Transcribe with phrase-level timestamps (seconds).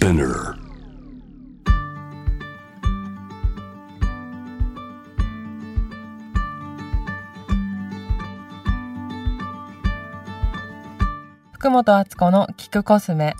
[0.00, 0.56] Spinner.
[11.52, 13.36] 福本敦子の聞くコスメ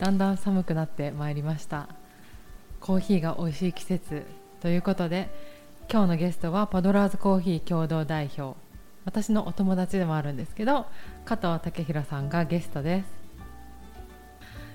[0.00, 1.88] だんだん寒くなってまいりました
[2.90, 4.24] コーヒーが美味しい季節
[4.60, 5.30] ということで
[5.88, 8.58] 今日のゲストはパドラーズコーヒー共同代表
[9.04, 10.86] 私のお友達でもあるんですけど
[11.24, 13.06] 加藤武弘さんがゲストです。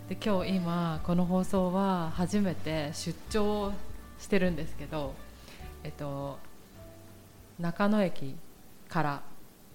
[0.08, 3.73] で今日今この放送は初めて出張
[4.18, 5.14] してるんですけど
[5.84, 6.40] えっと
[7.59, 8.34] 中野駅
[8.88, 9.22] から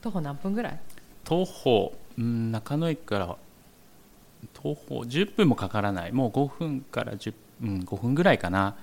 [0.01, 0.81] 徒歩何分ぐらい？
[1.25, 3.37] 徒歩うん中野駅から
[4.55, 6.13] 徒歩10分もかからない。
[6.13, 8.77] もう5分から10、うん、5分ぐらいかな。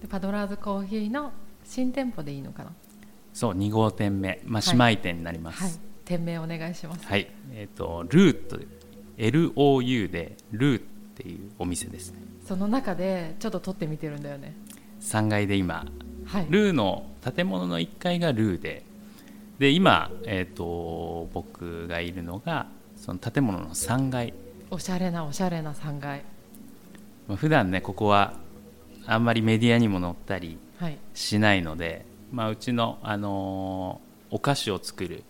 [0.00, 1.32] でパドラーズコーヒーの
[1.64, 2.72] 新店舗でいいのかな？
[3.32, 4.76] そう2号店目、まあ、はい。
[4.76, 5.62] 姉妹店になります。
[5.62, 5.72] はい。
[6.04, 7.06] 店名お願いします。
[7.06, 8.58] はい、えっ、とルート
[9.16, 10.82] LOU でルーっ
[11.14, 12.18] ていうお店ですね。
[12.44, 14.54] その中でちょっと撮ってみてるんだよね。
[15.00, 15.86] 3階で今。
[16.26, 16.46] はい。
[16.50, 18.84] ルーの建物の1階がルーで。
[19.58, 24.34] で今、えー、と僕がいるのがその建物の3階。
[24.70, 26.24] おしゃれなおしゃれな3階
[27.28, 28.34] まあ普段ねここは
[29.06, 30.98] あんまりメディアにも載ったりはい。
[31.14, 35.24] しないので、まあ、うちの、あのーお菓子を作る、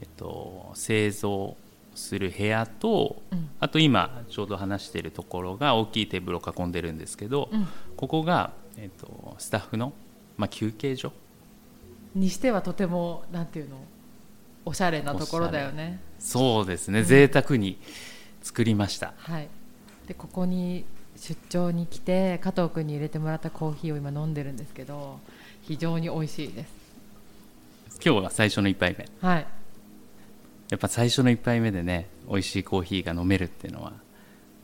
[0.00, 1.56] えっと、製造
[1.94, 3.50] する部屋と、うん。
[3.60, 7.68] あと今ちょうど話しているところが大きいテーブルを囲んでるんですけど、うん。
[7.96, 9.92] ここが、えっと、スタッフの、
[10.36, 11.12] まあ、休憩所
[12.16, 13.76] にしてはとてもなんていうの
[14.64, 16.00] おしゃれなところだよね。
[16.18, 17.04] そうですね、うん。
[17.04, 17.78] 贅沢に
[18.42, 19.14] 作りました。
[19.18, 19.48] はい。
[20.08, 20.84] でここに
[21.22, 25.20] 出張に来て加藤君に入れてもらったコーヒーを今飲んでるんですけど
[25.62, 26.82] 非常に美味しいです。
[28.04, 29.06] 今日は最初の1杯目。
[29.20, 29.46] はい。
[30.70, 33.92] やっぱ最初の1杯目でね美味しいコーヒーが飲めるっていうのは。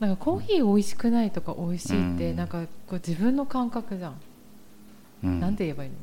[0.01, 2.35] なんかコーヒー美味しくないとか美味しいって、うん。
[2.35, 4.15] なんかこう自分の感覚じゃん、
[5.23, 5.39] うん。
[5.39, 5.95] なんて言えばいいの？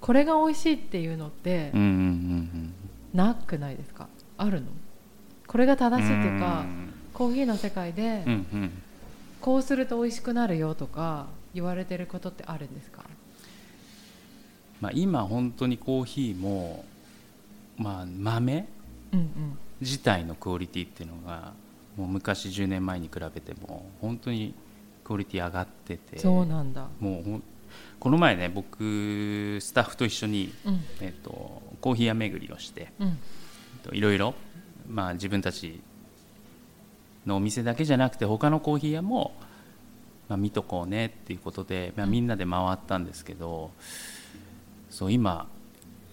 [0.00, 2.74] これが美味しいっていうのってうんうんうん
[3.14, 4.08] なくないですか？
[4.38, 4.66] あるの？
[5.46, 6.92] これが正しいっていうかん。
[7.14, 8.82] コーヒーの世界でうんうん
[9.40, 13.04] こうすると美味しくなるよとか言われてることってあるんですか？
[14.80, 16.84] まあ、今本当にコーヒーも、
[17.76, 18.66] まあ、豆
[19.80, 21.52] 自体のクオリティっていうのが
[21.96, 24.54] もう昔10年前に比べても本当に
[25.04, 26.86] クオリティ上がっててそうなんだ。
[26.98, 27.42] もうほん
[27.98, 30.80] この前ね僕スタッフと一緒に、うん。
[31.00, 32.92] えっとコーヒー屋巡りをして
[33.92, 34.34] いろいろ、
[34.88, 35.80] まあ、自分たち
[37.26, 39.32] のお店だけじゃなくて他のコーヒー屋も、
[40.28, 43.70] まあ、見とこうねっていうことで、まあ、みんなで回ったんですけど、
[44.90, 45.46] そう今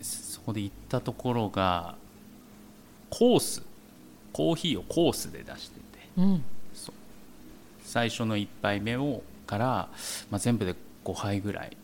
[0.02, 1.96] そこで行ったところが
[3.10, 3.64] コース
[4.34, 5.84] コーヒーをコースで出してて
[6.18, 6.44] うん。
[7.84, 9.66] 最初の1杯目をから、
[10.30, 10.76] まあ、全部で
[11.06, 11.78] 5杯ぐらい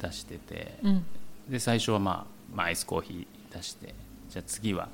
[0.00, 1.04] 出してて、うん。
[1.48, 3.94] で最初は、まあ、まあアイスコーヒー出して
[4.28, 4.88] じゃあ次は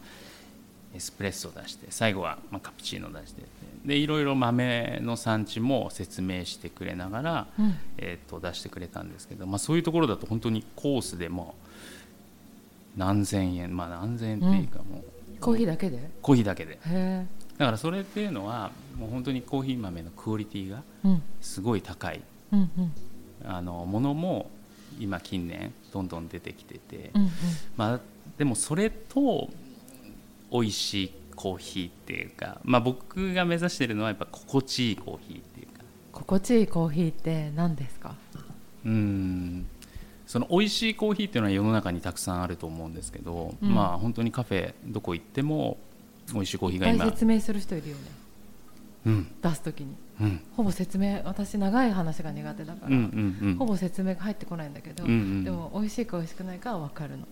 [0.94, 3.43] エスプレッソ出して最後は、まあ、カプチーノ出して
[3.84, 7.75] でいろいろ豆の産地も説明してくれながら、うん。
[7.99, 11.54] えー、と出してくれたんですけど、まあ、そういうところだと本当にコースでも
[12.97, 15.97] 何千円まあ何千円っていうかもう、コーヒーだけで？
[15.97, 16.78] へコーヒーだけで。
[16.87, 17.27] え
[17.59, 21.22] だからそれっていうのはもう本当にコーヒー豆のクオリティがうん。
[21.41, 22.22] すごい高い。
[22.53, 22.93] うんうん。
[23.44, 24.50] あのものも
[24.99, 27.31] 今近年どんどん出てきてて、うんうん。
[27.77, 28.00] まあ、
[28.38, 29.50] でもそれと
[30.54, 35.84] 美味しいコーヒーっていうか、まあ、僕が目指してるのはやっぱ心地いいコーヒーっていうか。
[36.12, 38.15] 心地いいコーヒーって何ですか？
[38.87, 39.66] うん。
[40.28, 43.75] その美味しいコーヒーっていうのは世の中にたくさんあると思うんですけど、うん。
[43.75, 45.76] まあ本当にカフェどこ行っても
[46.32, 48.03] 美味しいコーヒーが今、説明する人いるよね。
[49.06, 49.34] うん。
[49.42, 49.97] 出す時に。
[50.21, 50.41] うん。
[50.56, 53.56] ほぼ説明私長い話が苦手だから、うんうんうん。
[53.56, 55.45] ほぼ説明が入ってこないんだけど、うんうん。
[55.45, 57.27] でも美味しいか美味しくないかは分かるの、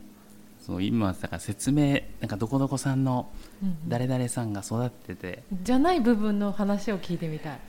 [0.64, 3.30] そう今だから説明なんかどこどこさんの
[3.62, 3.88] うんうん。
[3.88, 7.60] 誰々さんが育ってて、じゃない部分の話を聞いてみたい。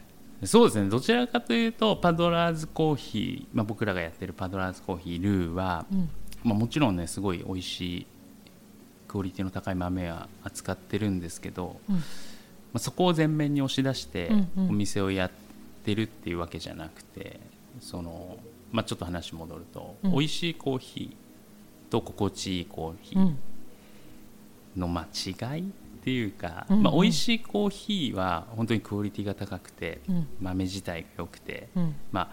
[0.44, 0.90] そうですね。
[0.90, 6.10] どちらかというとパドラーズコーヒー、まあ、僕らがやってるパドラーズコーヒールーは、うん。
[6.44, 8.08] まあ、もちろんねすごい美味しい
[9.08, 11.96] クオリティの高い豆は扱ってるんですけど、うん。
[11.96, 12.02] ま
[12.76, 14.70] あ、そこを前面に押し出してうんうん。
[14.70, 15.32] お店をやっ
[15.84, 17.40] てるっていうわけじゃなくて
[17.80, 18.38] その、
[18.72, 20.12] まあ、ちょっと話戻ると、うん。
[20.12, 21.23] 美味しいコーヒー
[21.94, 23.38] と心地いいコーヒーうん
[24.76, 25.64] の間違いっ
[26.04, 26.78] ていうか、うん。
[26.78, 26.84] うん。
[26.84, 30.28] まあ、美味しいコーヒーは本当にクオリティが高くて、うん。
[30.42, 31.96] 豆自体が良くて、うん。
[32.12, 32.30] まあ、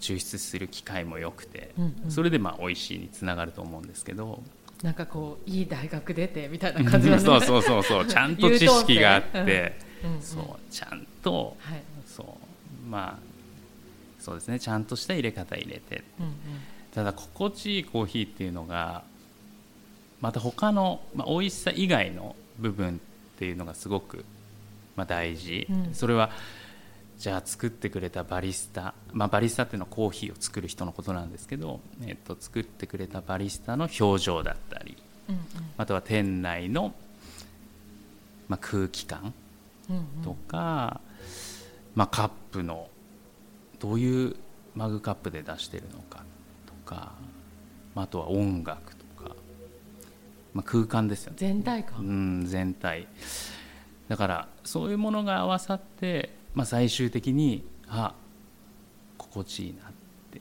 [0.00, 2.10] 抽出する機械も良くて、うんうん。
[2.10, 4.42] それでまあ美味しいにつながると思うんですけど、
[4.82, 7.22] なんかこういい大学出てみたいな感じだね。
[7.22, 8.06] そうそうそうそう。
[8.06, 11.82] ちゃんと知識があって、優等生うんうんそうちゃんとはい。
[12.06, 13.18] そうまあ
[14.18, 14.58] そうですね。
[14.58, 16.02] ちゃんとした入れ方入れて。
[16.18, 16.26] うん
[16.94, 19.02] ただ心地いいコーヒーっていうのが
[20.20, 23.00] また他の、まあ、美味しさ以外の部分
[23.34, 24.24] っていうのがすごく、
[24.96, 25.94] まあ、大事、うん。
[25.94, 26.30] それは
[27.18, 34.96] じゃあ作ってくれたバリスタ、まあ、バリスタっていうのはコーヒーを作る人のことなんですけど、えっと、作ってくれたバリスタの表情だったり
[35.28, 35.38] うん
[35.76, 36.94] あとは店内の、
[38.48, 39.34] まあ、空気感
[39.90, 40.04] うんうん。
[40.24, 41.00] とか、
[41.94, 42.88] まあ、カップの
[43.78, 44.36] どういう
[44.74, 46.24] マグカップで出してるのかと
[46.84, 47.12] か、
[47.94, 49.34] まあ、あとは音楽とか、
[50.52, 53.06] まあ、空間ですよね、全体う感ん、全体。
[54.08, 58.14] だからそういうものが合わさって、まあ、最終的にあ
[59.16, 59.92] 心地いいなっ
[60.30, 60.40] て。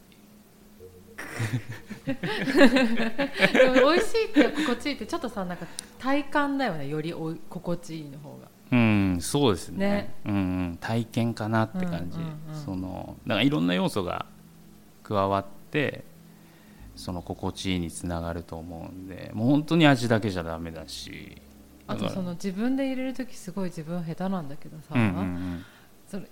[3.74, 5.66] 美味しいって心地いいってちょっとさなんか
[6.00, 6.88] 体感だよね。
[6.88, 8.54] よりおい心地いいの方が。
[8.72, 9.78] うん、そうですね。
[9.78, 10.16] ね。
[10.26, 10.38] うんう
[10.74, 14.26] ん、体験かなって感じ、うんうんうんそのだからいろんな要素が
[15.04, 16.04] 加わって
[16.96, 21.42] その心地いいにつながると思うんでもう本当に味だけじゃダメだし。
[21.86, 25.66] あとその自分で入れる時すごい自分下手なんだけどさ、うんうん
[26.08, 26.28] それ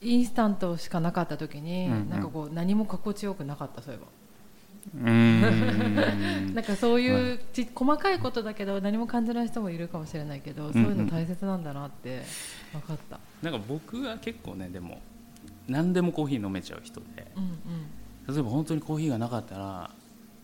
[0.00, 2.08] インスタントしかなかった時に、うんうん。
[2.08, 4.06] なんかこう何も心地よくなかったそういえば。
[4.94, 6.54] うん。
[6.54, 12.22] なんかそういうち細かいことだけど何も感じない人もいるかもしれないけど、そういうの大切なんだなって
[12.72, 15.02] 分かった、なんか僕は結構ねでも
[15.66, 17.30] 何でもコーヒー飲めちゃう人で。
[17.36, 17.50] うんうん、
[18.28, 19.90] 例えば本当にコーヒーがなかったら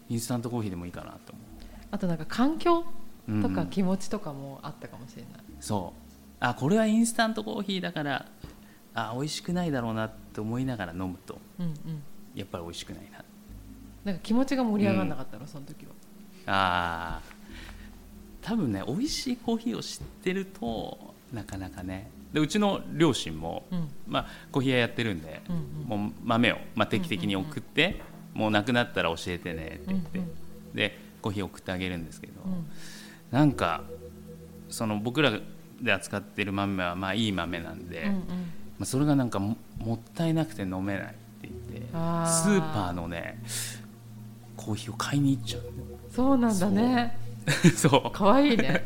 [0.08, 1.40] インスタントコーヒーでもいいかなと思
[1.90, 2.82] あとなんか環境う、
[3.28, 6.00] うんうんとか気持ちとかもあったかもしれない、そう。
[6.40, 8.26] あこれはインスタントコーヒーだから
[8.92, 11.38] あ美味しくないだろうなって思いながら飲むと。
[11.58, 12.02] うんうん、
[12.34, 13.24] やっぱり美味しくないな。
[14.04, 15.92] なんか気持ちが盛り上がらなかったの、その時は。
[16.46, 17.34] あー。
[18.46, 23.88] 多分ね美味しいコーヒーを知ってるとなかなかねでうちの両親も、うん。
[24.08, 26.00] まあ、コーヒー屋やってるんで、うんうん。
[26.00, 28.02] もう豆を、まあ、定期的に送って、
[28.34, 30.30] もうなくなったら教えてねって言って、うん
[30.74, 32.66] でコーヒー送ってあげるんですけど、うん。
[33.30, 33.84] なんか
[34.68, 35.38] その僕ら
[35.80, 38.16] で扱ってる豆はまあいい豆なんで、うんうん。
[38.16, 38.24] ま
[38.80, 43.40] あ、それがなんかももったいなくて飲めないって言ってスーパーのね
[44.56, 45.62] コーヒーを買いに行っちゃう。
[46.10, 47.16] そうなんだね。
[47.76, 48.10] そう。
[48.12, 48.84] 可愛いね。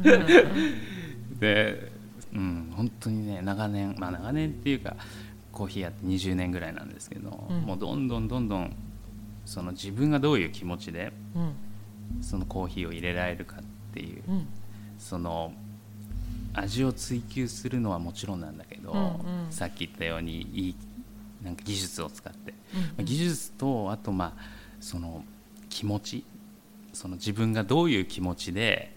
[1.38, 1.92] で、
[2.34, 4.96] うん、本当にね長年まあ長年っていうか
[5.56, 7.62] コーヒーやって20年ぐらいなんですけど、うん。
[7.62, 8.76] もうどんどんどんどん
[9.46, 12.22] その自分がどういう気持ちでうん。
[12.22, 14.46] そのコーヒーを入れられるかっていう、うん。
[14.98, 15.52] その
[16.52, 19.50] 味を追求するのはもちろんなんだけど、うんうん。
[19.50, 20.76] さっき言ったようにいい
[21.42, 22.80] なんか技術を使って、うん。
[22.80, 24.42] まあ技術とあとまあ
[24.78, 25.24] その
[25.70, 26.24] 気持ち
[26.92, 28.95] その自分がどういう気持ちで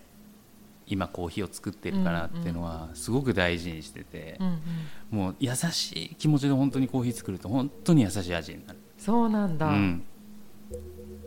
[0.90, 4.60] 今コーヒーを作ってるかなっていうのはすごく大事にしててうん、うん。
[5.12, 8.80] もう優しい気持ちで本当にコーヒー作ると本当に優しい味になる。
[8.98, 10.04] そうなんだ、うん、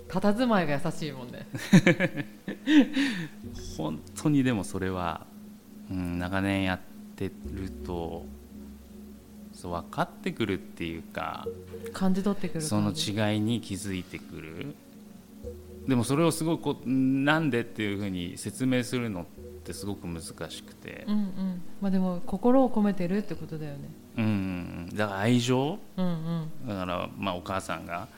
[0.08, 1.46] 佇まいが優しいもんね。
[3.78, 5.26] 本当にでもそれは、
[5.90, 6.80] うん、長年やっ
[7.16, 8.26] てると
[9.52, 11.46] そう分かってくるっていうか
[11.92, 14.74] 感じ取ってくるその違いに気づいてくる。
[15.86, 19.41] でもそれをすごくこうんなんでっていうふうに説明するのって
[19.72, 21.04] すごく難しくて。
[21.06, 21.62] うんうん。
[21.80, 23.78] まあでも心を込めてるってことだよね。
[24.16, 25.78] うんうんだから愛情？
[25.96, 26.08] うんう
[26.64, 26.68] ん。
[26.68, 28.08] だからまあお母さんが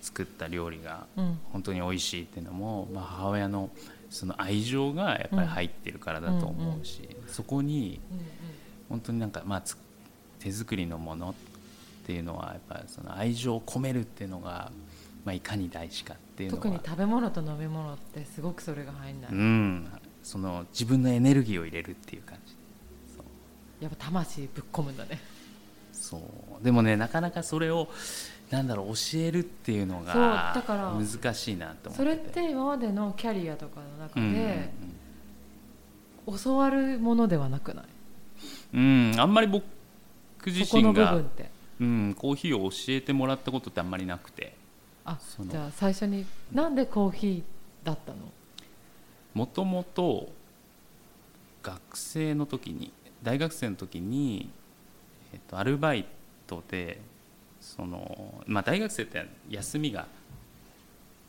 [0.00, 1.38] 作った料理がうん。
[1.52, 3.70] 本当に美味しいっていうのも、まあ、母親の
[4.10, 8.00] その愛情がやっぱり入ってるからだと思うし、そこに
[8.88, 9.76] 本当になんかまあつ
[10.40, 11.34] 手作りのものっ
[12.06, 14.72] ていうのはやっぱりその愛情を込めるっていうのが、
[15.26, 16.62] まあ、いかに大事かっていうのは。
[16.62, 19.88] 特に食べ物と飲み物ってすごくそれが入んない、うん、
[20.28, 22.54] その自分のエネルギーを入れるっていう感じ。
[23.80, 25.18] やっぱ魂ぶっ込むんだね。
[25.90, 26.18] そ
[26.60, 26.62] う。
[26.62, 27.88] でもねなかなかそれを
[28.50, 34.70] なんだろう教えるっていうのがだから難しいなと思ってそれって今までのキャリアとかの中うんで
[36.44, 37.84] 教わるものではなくない、
[38.74, 39.64] うん、うんあんまり僕
[40.44, 41.50] 自身が部分って。
[41.80, 44.54] うん、コーヒーを教えてもらったことってあんまりなくて。
[45.06, 48.18] あじゃあ最初になんでコーヒーだったの？
[49.38, 50.32] もともと
[51.62, 52.90] 学生の時に
[53.22, 54.50] 大学生の時に、
[55.32, 56.06] えっと、アルバイ
[56.48, 57.00] トで
[57.60, 60.08] その、まあ、大学生って休みが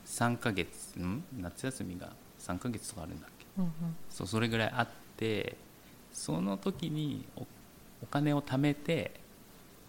[0.08, 1.24] 3ヶ月ん？
[1.40, 3.46] 夏休みが3ヶ月とかあるんだっけ？
[3.60, 3.72] うんうん。
[4.10, 5.56] そうそれぐらいあって
[6.12, 7.46] その時にお
[8.02, 9.12] お金を貯めて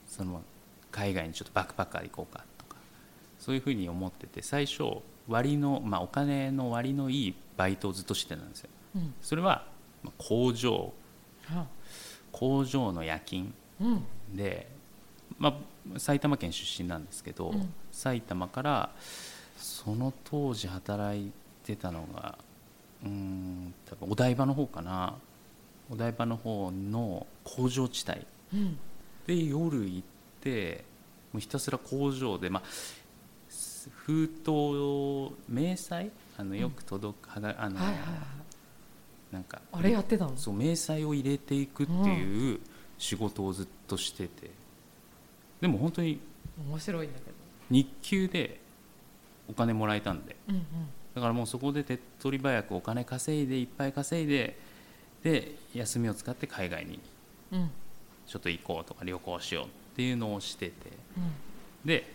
[0.06, 0.42] その
[0.90, 2.76] 海外にちょっとバックパッカーで行こうかとか
[3.38, 4.82] そういうふうに思ってて最初
[5.28, 8.70] 割の、まあ、お金の割のいいバイトをずっとしてたんですよ。
[8.96, 9.14] うん。
[9.20, 9.66] それは
[10.02, 10.94] まあ工場。
[11.44, 11.66] は
[12.32, 13.52] 工場の夜勤。
[13.78, 14.04] うん。
[14.34, 14.66] で、
[15.38, 15.60] ま
[15.94, 17.70] あ、埼玉県出身なんですけど、うん。
[17.92, 18.90] 埼玉から
[19.58, 22.38] その当時働いてたのが
[23.04, 25.14] うーん多分お台場の方かな。
[25.90, 28.26] お台場の方の工場地帯。
[28.54, 28.78] うん。
[29.26, 30.02] で夜行っ
[30.40, 30.82] て
[31.30, 32.62] もうひたすら工場で、まあ、
[34.06, 34.50] 封筒
[35.46, 38.04] 明細あのよく届く、はがあの、はいはいはい。
[39.30, 40.34] なんかあれやってたの？
[40.38, 42.60] そう明細を入れていくっていう
[42.96, 44.50] 仕事をずっとしてて。
[45.60, 46.18] でも本当に
[46.66, 47.32] 面白いんだけど。
[47.68, 48.58] 日給で
[49.48, 50.34] お金もらえたんで。
[50.48, 50.64] うんうん。
[51.14, 54.58] だからもうそこで手っ取り早くお金稼いでいっぱい稼いで
[55.22, 56.98] で休みを使って海外に
[57.52, 57.70] うん。
[58.26, 60.72] ちょっと行こうとか旅行しようっていうのをしてて。
[61.18, 61.86] うん。
[61.86, 62.10] で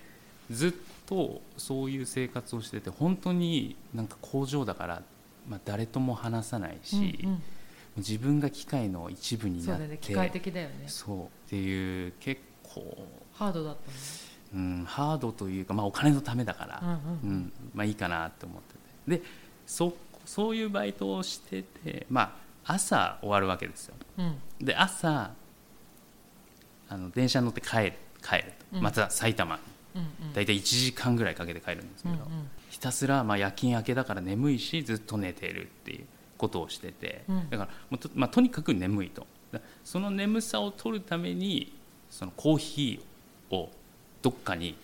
[0.50, 0.72] ずっ
[1.06, 5.02] とそういう生活をしてて本当になんか工場だから、
[5.48, 7.44] まあ、誰とも話さないし、うんうん。
[7.98, 10.84] 自分が機械の一部にそうなってだね機械的だよね。
[10.88, 13.92] そうっていう結構、ハードだった
[14.54, 17.36] うん、ハードというか、まあ、お金のためだから、ねうんうん。
[17.36, 18.74] うんまあいいかなって思って
[19.12, 19.20] て。
[19.20, 19.24] で
[19.66, 19.94] そ
[20.26, 22.36] そういうバイトをしてて、ま
[22.66, 23.96] あ、朝終わるわけですよ。
[24.18, 24.38] うん。
[24.60, 25.32] で朝
[26.88, 28.82] あの電車に乗って帰る帰ると、うん。
[28.82, 29.62] また埼玉に
[30.34, 32.16] 大体1時間ぐらいかけて帰るんですけど、
[32.70, 36.06] ひたすらまあ夜勤明けだから眠いしずっと寝てるっていう
[36.38, 37.50] ことをしてて、うん。
[37.50, 39.26] だからもうと,、まあ、とにかく眠いと。
[39.52, 41.74] だその眠さを取るために
[42.10, 43.70] そのコーヒーを
[44.22, 44.76] どっかに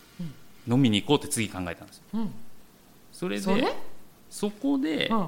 [0.67, 2.03] 飲みに行こうって次考えたんですよ。
[2.13, 2.31] うん。
[3.11, 3.75] それで
[4.29, 5.27] そこで、うん。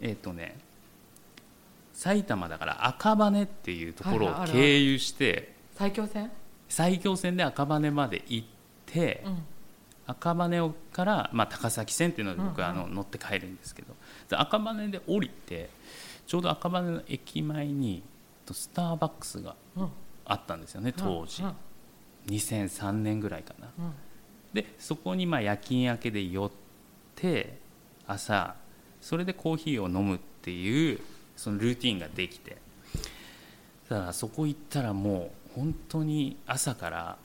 [0.00, 0.56] えっ、とね
[1.92, 6.30] 埼玉だから赤羽っていうところを経由して埼京線？
[6.68, 8.57] 埼京線で赤羽まで行って、
[9.24, 9.44] うん
[10.10, 13.94] 赤羽から、まあ、高崎線っていうので僕はあうんうの乗って帰るんですけど、
[14.30, 15.68] で赤羽で降りて
[16.26, 18.02] ちょうど赤羽の駅前に
[18.46, 19.88] とスターバックスがうん
[20.24, 21.52] あったんですよね当時、うん
[22.28, 23.68] 2003年ぐらいかな。
[23.78, 23.92] うん。
[24.52, 26.50] でそこにまあ夜勤明けで寄っ
[27.14, 27.58] て
[28.06, 28.54] 朝
[29.00, 31.00] それでコーヒーを飲むっていう
[31.36, 32.56] そのルーティンができて。
[33.88, 37.18] だからそこ行ったらもう本当に朝から、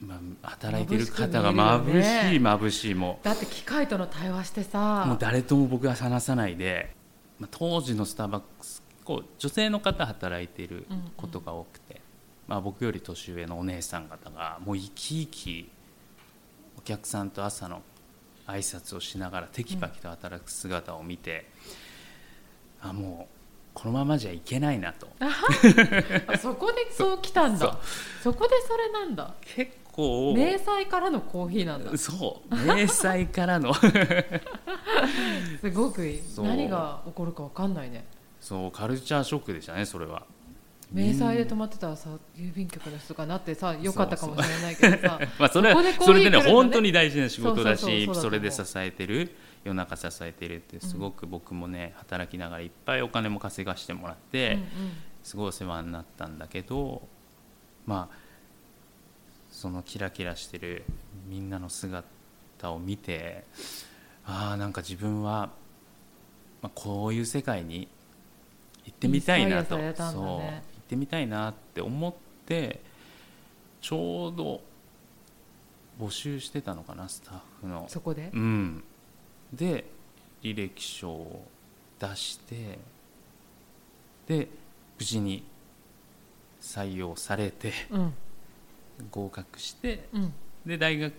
[0.00, 3.20] まあ、働いてる方が眩眩しい眩しいも。
[3.22, 5.04] だって機械との対話してうさ。
[5.06, 6.94] もう誰とも僕は話さないで、
[7.38, 10.84] まあ、当時のスターバックスこう女性の方働いている
[11.16, 12.00] ことが多くて、
[12.48, 15.70] まあ、僕より年上のお姉さん方がもう生き生き
[16.76, 17.82] お客さんと朝の
[18.46, 21.46] 挨拶をしながらテキパキと働く姿を見て、
[22.80, 23.36] あもう
[23.74, 25.08] このままじゃいけないなと。
[25.20, 25.30] あ
[26.38, 27.78] そこでそう来たんだ。
[28.22, 29.34] そこでそれなんだ。
[29.54, 31.96] 結構明細からのコーヒーなんだ。
[31.96, 33.72] そう明細からの。
[35.60, 36.02] すごく
[36.38, 38.04] 何が起こるか分かんないね。
[38.38, 40.24] そうカルチャーショックでしたねそれは。
[40.92, 45.18] 明細で止まってたらさ郵便局の人かなってさよかったかもしれないけどさ。
[45.40, 49.34] まあそれそれでね本当に大事な仕事だしそれで支えてる
[49.64, 54.66] 夜中支えてるってすごく僕もね働きながらいっぱいお金も稼がしてもらって、うんうん。
[55.22, 57.08] すごいお世話になったんだけど
[57.84, 58.25] まあ
[59.56, 60.84] そのキラキラしてる
[61.26, 62.04] みんなの姿
[62.72, 63.44] を見て
[64.26, 65.48] ああなんか自分は、
[66.60, 67.88] まあ、こういう世界に
[68.84, 69.78] 行ってみたいなと。
[69.78, 69.94] ね。
[69.96, 72.82] そう行ってみたいなって思って
[73.80, 74.60] ちょうど
[75.98, 77.86] 募集してたのかなスタッフの。
[77.88, 78.30] そこで？
[78.34, 78.84] うん、
[79.54, 79.86] で
[80.42, 81.46] 履歴書を
[81.98, 82.78] 出して
[84.26, 84.48] で
[84.98, 85.42] 無事に
[86.60, 87.72] 採用されて。
[87.90, 88.14] うん
[89.10, 90.32] 合格してうん。
[90.66, 91.14] で大学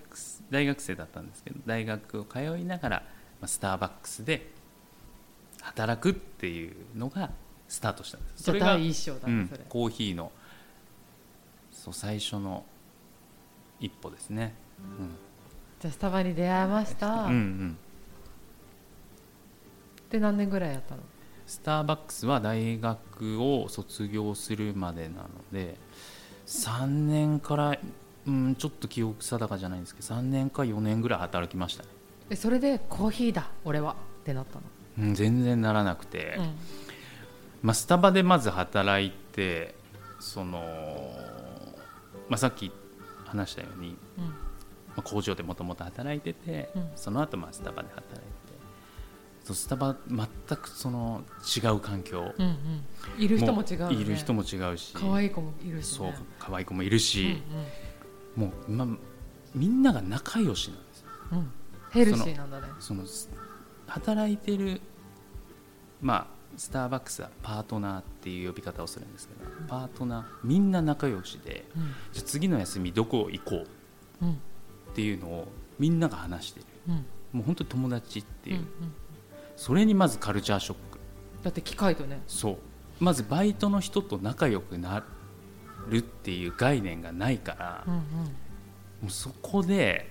[0.49, 3.03] 大学生だったんですけど大学を通いながら、
[3.39, 4.51] まあ、スターバックスで
[5.61, 7.31] 働くっていうのが
[7.69, 8.43] スタートしたんです。
[8.43, 10.33] じゃあれが、第一章だうんねそれ、コーヒーの
[11.71, 12.65] そう最初の
[13.79, 14.53] 一歩ですね、
[15.79, 17.77] じゃあスタバに出会いました、うんうんうん、
[20.09, 21.01] で何年ぐらいやったの？
[21.45, 25.77] スターバックスは大学を卒業するまでなので
[26.47, 27.77] 3年から、
[28.25, 31.89] うん、ちょっと記憶定かじゃないんですけど3年か4年ぐらい働きましたね、
[32.29, 33.95] でそれでコーヒーだ俺は。
[34.21, 34.61] ってなったの、
[34.99, 36.55] うん、全然ならなくて、うん。
[37.61, 39.73] まあ、スタバでまず働いて
[40.19, 40.61] その、
[42.27, 42.71] まあ、さっき
[43.25, 44.25] 話したように、ま
[44.97, 46.89] あ、工場でもともと働いてて、うん。
[46.97, 48.36] その後まあスタバで働いて
[49.53, 50.27] スタバ全
[50.57, 51.23] くその
[51.55, 52.33] 違う環境。
[52.37, 52.49] うんう
[53.19, 53.23] ん。
[53.23, 53.95] いる人も違うよね。
[53.95, 54.93] いる人も違うし。
[54.93, 57.41] 可愛い子もいるしそうね可愛い子もいるし、
[58.35, 58.87] うもう、ま、
[59.55, 61.39] みんなが仲良しなんですんうん。
[61.39, 61.51] うん
[61.89, 62.67] ヘルシーなんだね。
[62.79, 63.29] そのす
[63.87, 64.81] 働いてる
[66.01, 66.27] まあ
[66.57, 71.83] スターバックスはパートナーっていう呼び方をするんですけどパートナーみんな仲良しでうん。
[72.11, 73.65] じゃあ次の休みどこ行こ
[74.21, 74.31] ううん。
[74.33, 74.35] っ
[74.93, 75.47] ていうのを
[75.79, 76.65] みんなが話してる。
[76.89, 76.93] うん。
[77.31, 78.67] もう本当に友達っていう、うんうん
[79.57, 80.99] それにまずカルチャーショック。
[81.43, 82.21] だって機械とね。
[82.27, 82.57] そう。
[82.99, 85.03] まずバイトの人と仲良くな
[85.89, 88.01] るっていう概念がないから、うんうん。
[88.01, 88.03] も
[89.07, 90.09] うそこで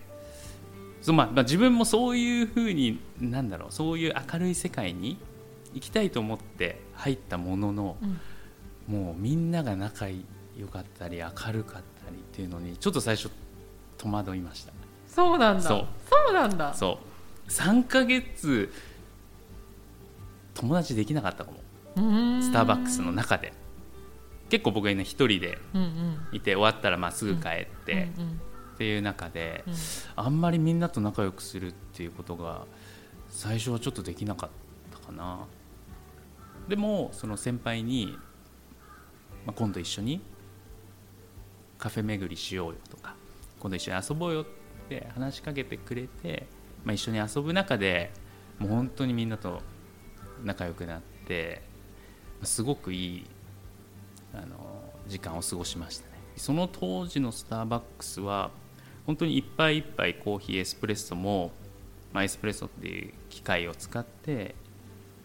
[1.01, 5.17] そう、まあまあ、自分もそういうふうになんだろうそういう明るい世界に
[5.75, 7.97] 行きたいと思って入ったものの、
[8.89, 8.95] うん。
[8.95, 13.31] もうみんなが仲良かったり明るかったりっていうのにちょっと最初
[13.99, 14.73] 戸惑いました。
[15.09, 15.63] そうなんだ。
[15.63, 15.87] そう。
[16.27, 16.75] そうなんだ。
[16.75, 16.99] そ
[17.49, 17.51] う。
[17.51, 18.73] 3ヶ月
[20.57, 21.59] 友達できなかったかも。
[22.43, 23.53] スターバックスの中で。
[24.49, 26.19] 結構僕がね一人でうんうん。
[26.33, 28.09] いて終わったらまあすぐ帰って。
[28.17, 28.41] うんうん。
[28.75, 29.75] っていう中で、うん。
[30.17, 32.67] あんまりみんなと仲良くするっていうことが
[33.29, 34.51] 最初はちょっとできなかっ
[34.91, 35.47] たかな。
[36.69, 38.19] でもその先輩に、
[39.47, 40.21] まあ、今度一緒に
[41.79, 43.15] カフェ巡りしようよとか
[43.61, 44.47] 今度一緒に遊ぼうよっ
[44.89, 46.47] て話しかけてくれて、
[46.85, 48.11] まあ、一緒に遊ぶ中で
[48.59, 49.61] もう本当にみんなと
[50.47, 51.61] 仲良くなって
[52.43, 53.27] すごくいい
[54.33, 54.57] あの
[55.07, 56.13] 時間を過ごしましたね。
[56.37, 58.51] その当時のスターバックスは
[59.07, 61.51] 本当にいっぱいいっぱいコーヒーエスプレッソも、
[62.13, 64.55] まあ、エスプレッソっていう機械を使って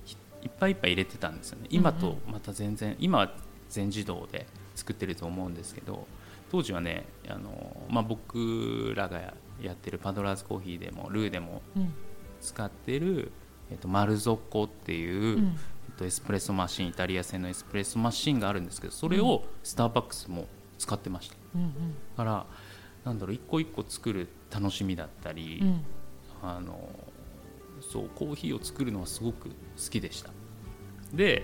[0.06, 1.68] ひいっぱいいっぱい入れてたんですよね。
[1.70, 3.34] 今とまた全然、今は
[3.70, 6.08] 全自動で作ってると思うんですけど
[6.52, 9.20] 当時はねあの、まあ、僕らが
[9.62, 11.94] やってるパドラーズコーヒーでもルーでもうん。
[12.42, 13.32] 使ってる、
[13.72, 15.58] えっと、マルゾッコっていう、うん。
[15.90, 20.48] えっと、エスプレッソマシンイタリア製のエスプレッソマシンがあるんですけどそれをスターバックスも
[20.78, 21.36] 使ってました。
[21.56, 21.70] うんうん。
[21.70, 22.46] だから
[23.04, 25.84] なんだろう一個一個作る楽しみだったり、うん。
[26.44, 26.90] あの
[27.82, 29.54] そうコーヒーを作るのはすごく好
[29.90, 30.32] きでした。
[31.14, 31.44] で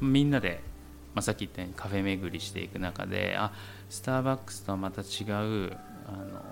[0.00, 0.62] みんなで、
[1.14, 3.52] まあ、さっき言ったようにカフェ巡りしていく中であ
[3.88, 6.42] スターバックスとはまた違うあの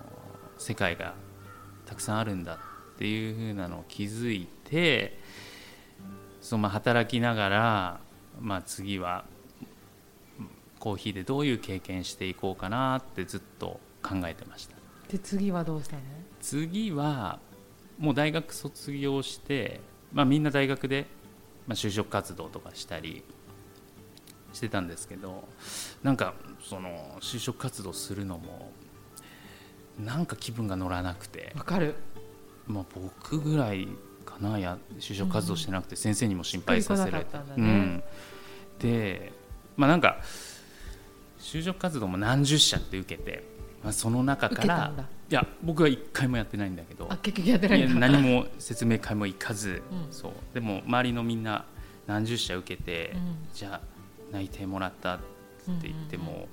[0.56, 1.14] 世界が
[1.84, 2.58] たくさんあるんだ
[2.94, 5.18] っていう風なのを気づいて
[6.40, 8.00] そう、まあ、働きながら、
[8.40, 9.24] まあ、次は
[10.78, 14.76] コーヒーでどういう経験していこうかなってずっと考えてました。
[15.08, 16.02] で次はどうしたの？
[16.40, 17.38] 次は
[17.98, 19.80] もう大学卒業して、
[20.12, 21.06] まあ、みんな大学で、
[21.66, 23.22] まあ、就職活動とかしたり
[24.52, 25.48] してたんですけど
[26.02, 28.70] なんかその就職活動するのも
[29.98, 31.94] なんか気分が乗らなくて、わかる。
[32.66, 33.86] まあ、僕ぐらい
[34.24, 38.02] かなや就職活動してなくて先生にも心配させられたうん。
[38.78, 39.32] で
[39.76, 40.18] まあなんか
[41.38, 43.44] 就職活動も何十社って受けて、
[43.82, 44.92] まあ、その中から
[45.30, 50.12] いや僕は一回もやってないんだけどあ結局やってない何も説明会も行かず、うん。
[50.12, 50.32] そう。
[50.54, 51.64] でも周りのみんな
[52.06, 53.36] 何十社受けて、うん。
[53.52, 53.80] じゃあ
[54.32, 56.48] 内定もらったって言っても、うんうんうん。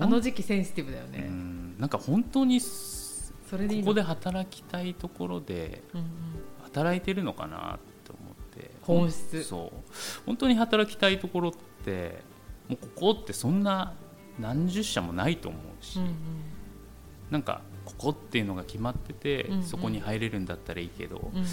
[0.00, 1.78] あの時期センシティブだようねん。
[1.78, 6.06] なんか本当にすそここで働きたいところでうんうん
[6.72, 8.70] 働いてるのかなって思って。
[8.82, 9.44] 本質。
[9.44, 10.24] そう。
[10.24, 11.52] 本当に働きたいところっ
[11.84, 12.22] て
[12.68, 13.92] もうここってそんな
[14.38, 16.14] 何十社もないと思うし、うんうん。
[17.30, 19.62] なんかここっていうのが決まってて、うんうん。
[19.62, 21.46] そこに入れるんだったらいいけど、うんうん。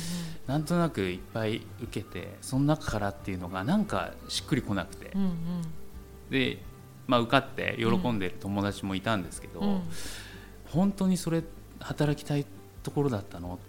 [0.48, 5.34] なんとなくいっぱい受けてその中からっていうのがなんかしっくりこなくて、うんうん。
[6.30, 6.60] で、
[7.08, 9.82] まあ、受かって喜んでる友達もいたんですけど、うん。
[10.72, 11.44] 本当にそれ
[11.80, 12.46] 働きたい
[12.84, 13.60] ところだったの？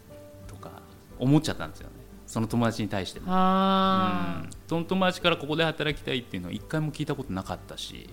[1.20, 1.94] 思っちゃったんですよね。
[2.26, 3.26] その友達に対しても。
[3.28, 4.50] あうん。
[4.68, 8.08] その友達からここで働きたいっていうのは一回も聞いたことなかったし。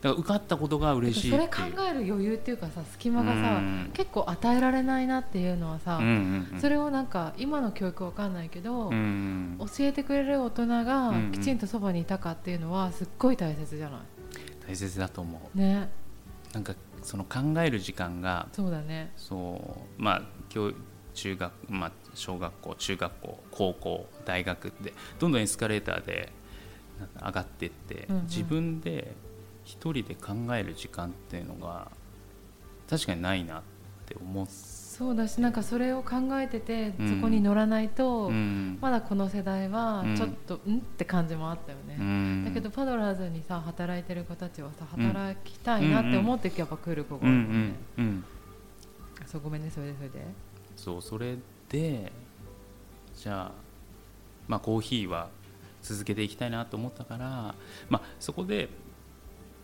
[0.00, 3.90] だから受かったことがあ嬉しいそれ考える余裕っていうかさ隙間がさうん。
[3.92, 6.60] 結構与えられないなっていうのはさうんうんうん。
[6.60, 11.32] それをなんか今の教育わかんないけどうん教えてくれる大人がうんうん。
[11.32, 14.00] きちんとそばにいたかっていうのはすっごい大切じゃない？
[14.66, 15.58] 大切だと思う。
[15.58, 15.90] ね。
[16.54, 19.12] なんかその考える時間がそうだね。
[19.16, 20.72] そうまあ教
[21.12, 26.32] 中学、まあ、小学校中学校高校大学ってどんどんエスカレーターで
[27.24, 28.22] 上がっていって、うんうん。
[28.24, 29.12] 自分で
[29.64, 31.90] 一人で考える時間っていうのが
[32.88, 33.62] 確かにないなっ
[34.06, 37.08] て思っそうだしなんかそれを考えててうん。
[37.08, 38.78] そこに乗らないとうん。
[38.80, 40.16] まだこの世代はうん。
[40.16, 41.96] ちょっとうんって感じもあったよね。
[41.98, 42.44] うん。
[42.44, 48.24] だけどパドラーズにさ働いてる子たちはさ働きたいなって思ってやっぱ来る子がうんう多いもんねんうん。
[49.22, 49.70] あそうごめんね。
[49.70, 50.26] それでそれで。
[50.76, 51.36] そうそれ
[51.70, 52.12] で
[53.14, 53.70] じゃあ
[54.50, 55.28] まあ、コーヒーは
[55.80, 57.54] 続けていきたいなと思ったから、
[57.88, 58.68] まあ、そこで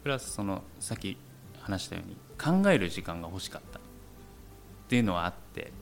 [0.05, 1.17] プラスそのさっき
[1.61, 2.17] 話したように
[2.63, 3.81] 考える時間が欲しかった。
[3.81, 3.83] っ
[4.89, 5.73] ていうのはあって、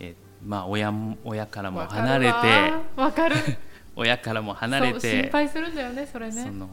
[0.00, 3.36] えまあ親も 親からも離れてわかる。
[3.94, 6.42] 親からも離れて心配するんだよねそれね。
[6.42, 6.68] その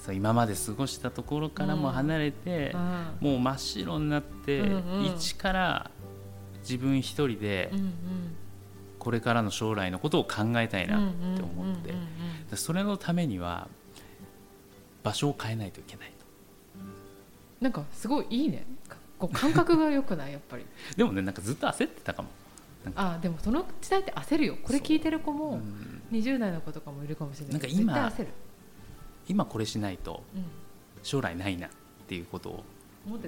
[0.00, 3.16] そう今まで過ごしたところからも離れて、うん。
[3.20, 5.04] もう真っ白になって、うんうん。
[5.04, 5.90] 一から
[6.62, 7.70] 自分一人で
[8.98, 11.94] これからの将来のことを考えたいなって思って。
[12.56, 13.68] それのためには
[15.02, 16.26] 場所を変えないといけないと。
[17.60, 18.64] なんかすごいいいね。
[18.88, 20.32] かこう感覚が良くない？
[20.32, 20.66] やっぱり。
[20.96, 22.28] でもねなんかずっと焦ってたかも、
[22.94, 24.56] あでもその時代って焦るよ。
[24.62, 27.60] これ聞いてる子うもん20代の子とかもいるかもしれない。
[27.60, 28.28] けどなんか今
[29.28, 30.44] 今これしないとうん、
[31.02, 31.70] 将来ないなっ
[32.06, 32.64] ていうことを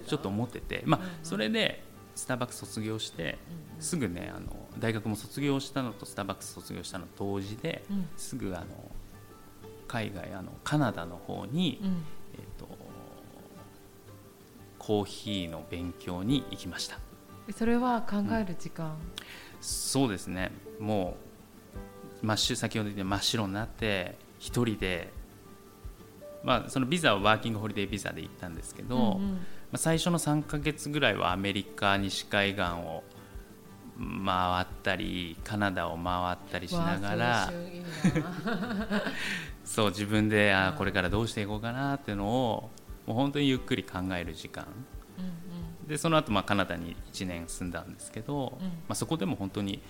[0.07, 1.83] ちょっと思ってて、まあそれで
[2.15, 3.39] スターバックス卒業して
[3.81, 4.47] すぐねあの
[4.79, 8.09] 大学も卒業したのとスターバックス卒業したの同時でうん。
[8.17, 8.67] すぐあの
[9.89, 11.81] 海外あのカナダの方に、
[12.35, 12.69] えっと
[14.79, 16.99] コーヒーの勉強に行きました。
[17.57, 18.97] それは考える時間、
[19.61, 20.53] そうですね。
[20.79, 21.17] も
[22.23, 25.13] う真っ白先ほど言った真っ白になって一人で
[26.43, 33.05] まあそのビザはワーキングホリデービザで行ったんですけど、うんまうんあ、最初の3ヶ月ぐらいはアメリカ西海岸を
[34.25, 37.53] 回ったりカナダを回ったりしながら
[39.65, 42.71] そう自分であこれからどうしていこうかなっていうのを
[43.07, 44.67] もう本当にゆっくり考える時間。
[45.19, 45.45] うん
[45.89, 48.67] でその後まあカナダに1年住んだんですけど、うん。
[48.67, 49.83] まあ、そこでも本当に、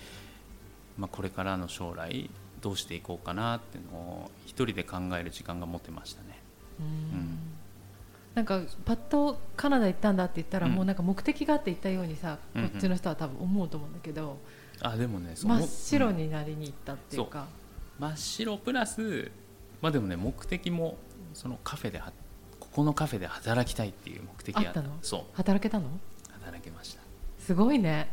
[0.97, 6.41] まあ、これからの将来どうしていこうかなっていうのを一人で考える時間が持ってましたね。
[6.79, 6.85] うん。
[6.85, 7.54] うん
[8.35, 10.73] なんかパッとカナダ行ったんだって言ったら、うん。
[10.73, 12.69] もうなんか目的があって行ったようにさ、うんうん。
[12.69, 14.37] こっちの人は多分思うと思うんだけど、
[14.81, 17.47] あでもね真っ白うんになりに行ったっていうか、
[17.97, 19.31] 真っ白プラス、
[19.81, 20.97] まあ、でもね目的も
[21.33, 22.11] そのカフェでは
[22.59, 24.79] ここのカフェで働きたいっていう目的があった。
[24.81, 24.97] あったの？
[25.01, 25.21] そう。
[25.33, 25.87] 働けたの？
[26.33, 27.01] 働けました。
[27.39, 28.11] すごいね。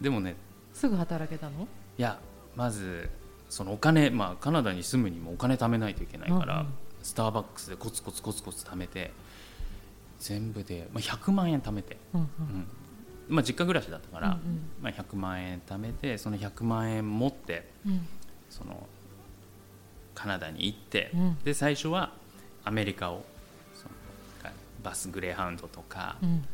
[0.00, 0.34] でもね
[0.72, 1.68] すぐ働けたの？
[1.98, 2.18] いや
[2.56, 3.10] まず
[3.50, 9.12] そのお金、まあ、カナダに住むにもお金貯めないといけないから、うんうんスターバックスでコツコツコツコツ貯めて
[10.20, 12.26] 全部で、まあ、100万円貯めて、うんうん。
[12.26, 12.66] うん。
[13.28, 18.06] まあ、実家暮らしだったから、うんまあ、100万円貯めてその100万円持ってうん。
[18.48, 18.86] その
[20.14, 21.38] カナダに行って、うん。
[21.42, 22.12] で最初は
[22.64, 23.24] アメリカを
[24.82, 26.44] バスグレーハウンドとか、うん。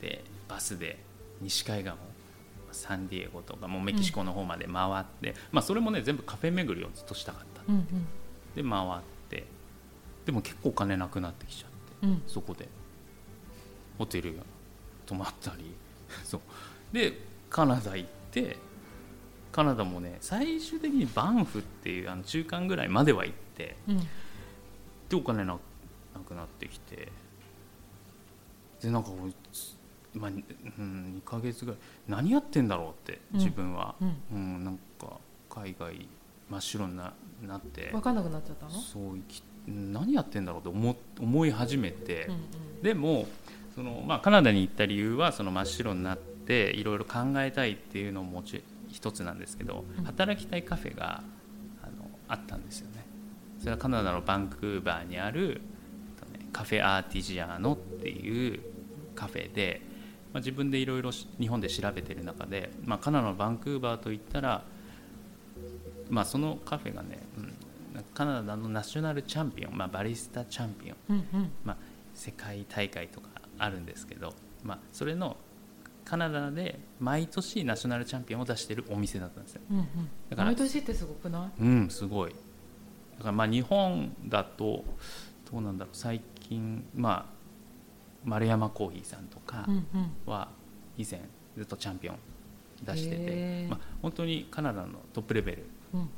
[0.00, 0.98] でバスで
[1.40, 1.94] 西海岸を
[2.72, 7.62] サンディエゴとかもうメキシコの方まで回って、まあ、それもね全部カフェ巡りをずっとしたかった。
[7.72, 7.86] うん。
[8.54, 9.17] で回って
[10.28, 12.10] でも結構お金なくなってきちゃってうん。
[12.10, 12.68] うんそこで。
[13.96, 14.38] ホテル
[15.06, 15.74] 泊まったり。
[16.22, 16.40] そう。
[16.92, 18.58] でカナダ行って
[19.50, 23.98] カナダもね最終的にバンフっていうあの中間ぐらいまでは行ってうん。
[25.08, 25.58] でお金な
[26.14, 27.10] なくなってきて。
[28.82, 29.32] でなんか俺
[30.12, 31.80] まあ、うん、2ヶ月ぐらい。
[32.06, 33.38] 何やってんだろうってうん。
[33.38, 34.16] 自分は、うん。
[34.30, 36.06] うんなんか海外
[36.50, 37.88] 真っ白にななって。
[37.92, 38.72] 分かんなくなっちゃったの？
[38.72, 43.26] そう生き何やってんだろうって思思い始めて、うんでも
[43.74, 48.42] その、まあ、カナダに行った理由はその真っ白になっていろいろ考えたいっていうのも
[48.88, 50.04] 一つなんですけどうん。
[50.04, 51.22] 働きたいカフェが
[51.82, 53.04] あのあったんですよね。
[53.58, 55.60] それはカナダのバンクーバーにある
[56.52, 58.60] カフェアーティジアーノっていう
[59.14, 59.80] カフェで、
[60.32, 64.64] まあ、自分でいろいろ日本で調べてる中で、まあ、カナダのバンクーバーといったら、
[66.08, 67.54] まあ、そのカフェがね、うん
[68.14, 71.50] カナダのナショナルチャンピオン、まあ、バリスタチャンピオンうんうん。
[71.64, 71.76] まあ、
[72.14, 75.36] 世界大会とかあるんですけど、まあ、それの
[76.04, 79.60] カナダで毎年ナショナルチャンピオンを出してるお店だったんですよ。
[79.70, 79.86] うんうん。
[80.30, 81.62] だから毎年ってすごくない？
[81.62, 82.30] うんすごい。
[82.30, 84.84] だからまあ日本だと
[85.52, 85.96] どうなんだろう。
[85.96, 87.38] 最近まあ
[88.24, 90.10] 丸山コーヒーさんとかうんうん。
[90.24, 90.48] は
[90.96, 91.20] 以前
[91.56, 92.16] ずっとチャンピオン
[92.82, 93.68] 出してて、へー。
[93.68, 96.08] まあ、本当にカナダのトップレベルうんうん、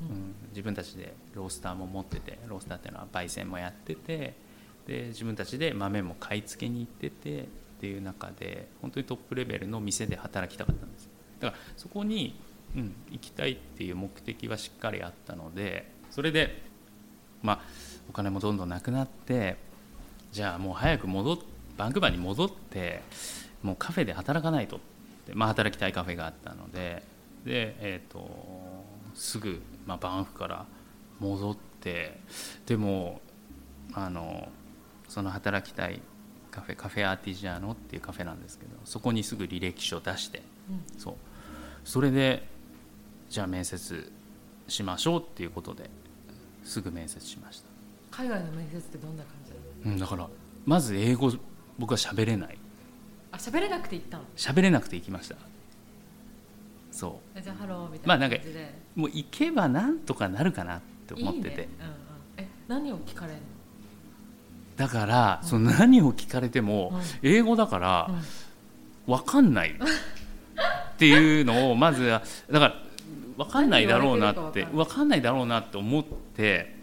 [0.51, 4.35] 自分たちでロースターも持っててロースターっていうのは焙煎もやってて
[4.87, 7.47] で自分たちで豆も買い付けに行っててっ
[7.81, 11.09] ていう中で本当にトップレベルの店で働きたかったんです
[11.41, 12.39] だからそこに、
[12.75, 16.63] うん、行きたいっていう目的はしっかりあったのでそれで、
[17.43, 17.61] まあ、
[18.09, 19.57] お金もどんどんなくなって
[20.33, 21.39] じゃあもう早く戻っ
[21.81, 23.01] バンクーバーに戻って
[23.63, 24.81] もうカフェで働かないとっ
[25.27, 27.03] て、まあ、働きたいカフェがあったので
[27.47, 28.19] で、えー、と
[29.21, 30.65] すぐ、まあ、バンフから
[31.19, 32.19] 戻って
[32.65, 33.21] でも
[33.93, 34.49] あの
[35.09, 36.01] その働きたい
[36.51, 40.99] カフェ Caffè Artigiano っていうカフェなんですけどそこにすぐ履歴書を出してうん。
[40.99, 41.15] そう。
[41.85, 42.47] それで
[43.29, 44.11] じゃあ面接
[44.69, 45.91] しましょうっていうことで
[46.65, 47.67] すぐ面接しました、
[48.11, 50.29] 海外の面接ってどんな感じうん、だから
[50.65, 51.31] まず英語
[51.79, 52.59] 僕は喋れない。
[53.33, 54.25] あ喋れなくて行ったの？
[54.37, 55.37] 喋れなくて行きました。
[56.91, 61.49] そえじゃあハローみたいまあなかなん感じで、うもう行けばなんとかなるかなって思ってて。
[61.49, 61.69] いいね。
[61.81, 61.95] うんうん、
[62.39, 63.43] え何を聞かれるの？
[64.77, 65.49] だから、うん。
[65.49, 67.01] その何を聞かれても、うん。
[67.23, 69.15] 英語だから、うん。
[69.15, 69.73] 分かんないっ
[70.99, 72.75] ていうのをまずはだから
[73.39, 75.23] 分かんないだろうなって分かんない。
[75.23, 76.05] だろうなって思っ
[76.37, 76.77] て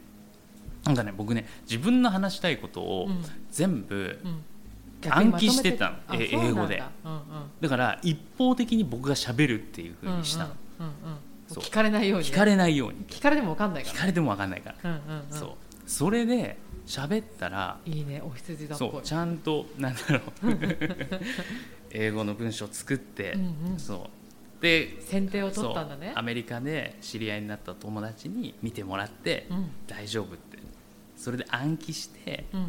[0.84, 3.24] なんかね僕ね自分の話したいことをうん。
[3.52, 4.42] 全部、うん。
[5.10, 5.98] 暗記してたの。
[6.14, 6.84] え英語で。
[7.62, 7.70] だ。
[7.70, 10.50] から一方的に僕がしゃべるっていうふうにしたの、
[11.50, 13.06] 聞かれないようにね、聞かれないように。
[13.06, 13.96] 聞かれても分かんないから。
[13.96, 15.38] 聞かれても分かんないから、うんうんうん。
[15.38, 15.50] そう。
[15.86, 18.22] それで喋ったらいいね。
[18.24, 18.90] お羊座っぽい。
[18.92, 20.22] そうちゃんとなんだろう。
[21.92, 23.80] 英語の文章を作って、うんうん。
[23.80, 24.10] そ
[24.60, 24.62] う。
[24.62, 26.14] で選定を取ったんだね。
[26.16, 29.72] アメリカで知り合いになった友達に見てもらって、うん。
[29.88, 30.58] 大丈夫って。
[31.16, 32.68] それで暗記してうん。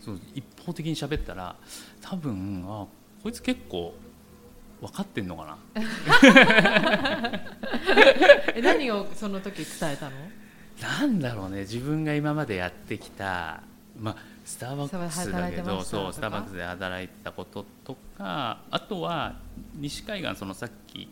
[0.00, 1.56] そう一方的に喋ったら
[2.00, 2.86] 多分あ
[3.22, 3.94] こいつ結構
[4.80, 5.82] 分かってんのかな？
[8.54, 10.16] え何をその時伝えたの？
[10.82, 11.60] なんだろうね。
[11.60, 13.62] 自分が今までやってきた、
[13.98, 19.36] まあ、スターバックスだけどそうスターバックスで働いてたこととかあとは
[19.74, 21.08] 西海岸そのさっき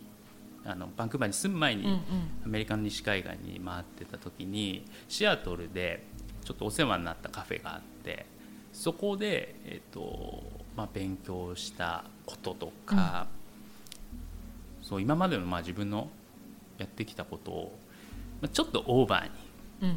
[0.66, 1.98] あのバンクーバーに住む前に、うんうん。
[2.44, 6.04] アメリカの西海岸に回ってた時にシアトルで
[6.44, 8.26] ちょっとお世話になったカフェがあって
[8.72, 10.42] そこで、えっと
[10.76, 13.28] まあ、勉強したこととか、
[14.84, 16.08] そう今までのまあ自分の
[16.78, 17.78] やってきたことを、
[18.40, 19.30] まあ、ちょっとオーバーに
[19.82, 19.96] うんうん。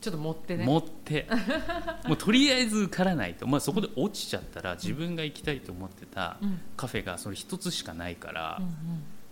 [0.00, 0.64] ちょっと持ってね。
[0.64, 1.26] 持って、
[2.06, 6.60] もうとりあえず受からないと、まあ、そこで落ちちゃったら自分が行きたいと思ってたうん。
[6.76, 8.66] カフェがそれ一つしかないから、うん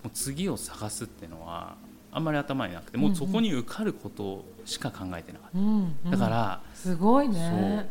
[0.05, 1.77] もう次を探すっていうのは
[2.13, 6.11] あんまり頭になくてもうそこに受かることしか考えてなかっうんうんうん。
[6.11, 7.89] た、だから、すごいね。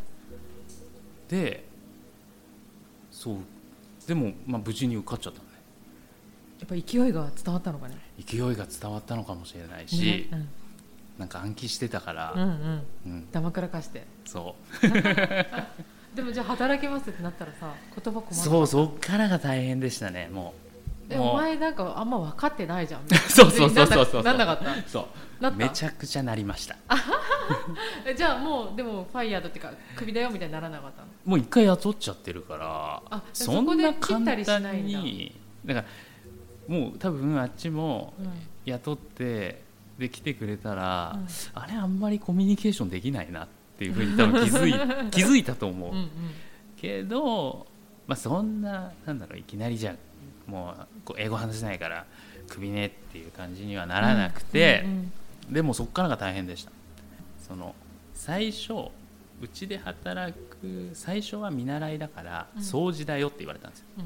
[1.28, 1.66] で
[3.10, 3.36] そう。
[4.06, 5.40] でも、まあ、無事に受かっちゃった
[6.60, 7.96] やっぱ勢いが伝わったのかね。
[8.18, 10.48] 勢いが伝わったのかもしれないし、ねうん。
[11.18, 12.82] なんか暗記してたから、うんうん。
[13.06, 13.30] うん。
[13.30, 14.06] だまくらかして。
[14.24, 14.88] そう。
[16.16, 17.72] でもじゃあ働きますってなったらさ
[18.04, 20.54] 言葉困るそうそっからが大変でしたねも
[21.10, 21.12] う。
[21.12, 21.28] えもう。
[21.30, 23.00] お前なんかあんま分かってないじゃん。
[23.28, 24.22] そうそうそうそうそう。
[24.22, 24.88] なんなかった？
[24.88, 25.00] そ
[25.40, 25.50] う。
[25.56, 26.76] めちゃくちゃなりました。
[28.06, 31.08] えじゃあもうでもファイヤードっていうかクビだよみたいにならなかったの？
[31.26, 34.70] もう一回雇っちゃってるからあそそこで切った簡りしないんだ。
[34.70, 35.34] 単に
[35.66, 35.86] だから
[36.68, 38.32] もう多分あっちもうん。
[38.64, 39.62] 雇って
[39.98, 41.26] で来てくれたら、うん。
[41.54, 43.48] あれあんまりコミュニケーションできないなっ
[43.78, 44.72] ていうふうに多分気づい
[45.10, 46.10] 気づいたと思う、うんうん。
[46.76, 47.66] けど、
[48.06, 49.96] まあ、そんななんだろういきなりじゃ
[50.46, 50.74] も
[51.08, 52.04] う英語話せないから
[52.48, 55.12] クビねっていう感じにはならなくて、うんうん
[55.50, 56.72] でもそこからが大変でした。
[57.46, 57.74] その
[58.14, 58.72] 最初
[59.42, 62.62] うちで働く最初は見習いだからうん。
[62.62, 63.86] 掃除だよって言われたんですよ。
[63.98, 64.04] うん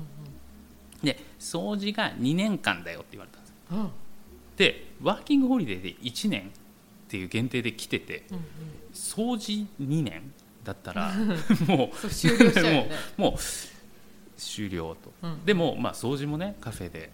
[1.03, 3.51] で掃除が2年間だよって言われたんです。
[3.51, 3.81] ようん。
[3.81, 3.91] うん
[4.57, 6.51] でワーキングホリデーで1年っ
[7.09, 8.39] ていう限定で来ててうん
[8.93, 10.33] 掃除2年
[10.65, 11.13] だったら
[11.69, 12.91] もう終了しちゃうよね。
[13.17, 13.41] もうもう
[14.37, 15.13] 終了と。
[15.23, 17.11] うんでもまあ掃除もねカフェで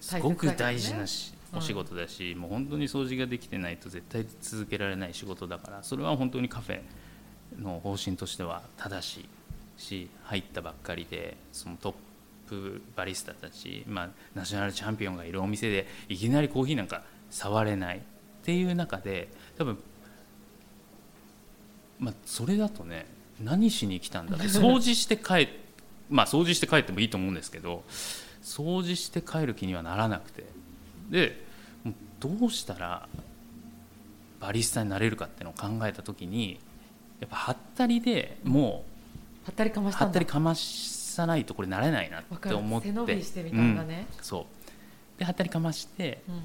[0.00, 1.58] すごく大事なし、うん。
[1.58, 6.80] お仕事だし、もう本当に掃除ができてないと絶対続けられない仕事だからそれは本当にカフェ
[7.58, 9.28] の方針としては正しい
[9.76, 11.98] し入ったばっかりでそのトップ
[12.96, 17.98] バリスタたち、まあ、ナショナルチャンピオンがいるお店でいきなりコーヒーなんか触れない。
[17.98, 19.78] っていう中で多分
[21.98, 23.06] まあそれだとね
[23.42, 25.48] 何しに来たんだって 掃除して帰っ
[26.08, 27.84] まあ掃除して帰ってもいいと思うんですけど
[28.42, 30.44] 掃除して帰る気にはならなくて。
[31.10, 31.50] で
[32.20, 33.08] どうしたら
[34.40, 36.60] バリスタになれるかっていうのを考えた時に
[37.18, 38.84] やっぱはったりでも
[39.44, 40.04] はったりかまうしたんだ。
[40.06, 40.54] はったりかま
[41.20, 42.88] さないとこれなれないなって思って。
[42.88, 44.06] 背伸びしてみたんだね。
[44.16, 44.24] うん。
[44.24, 45.18] そう。
[45.18, 46.42] ではったりかましてうん。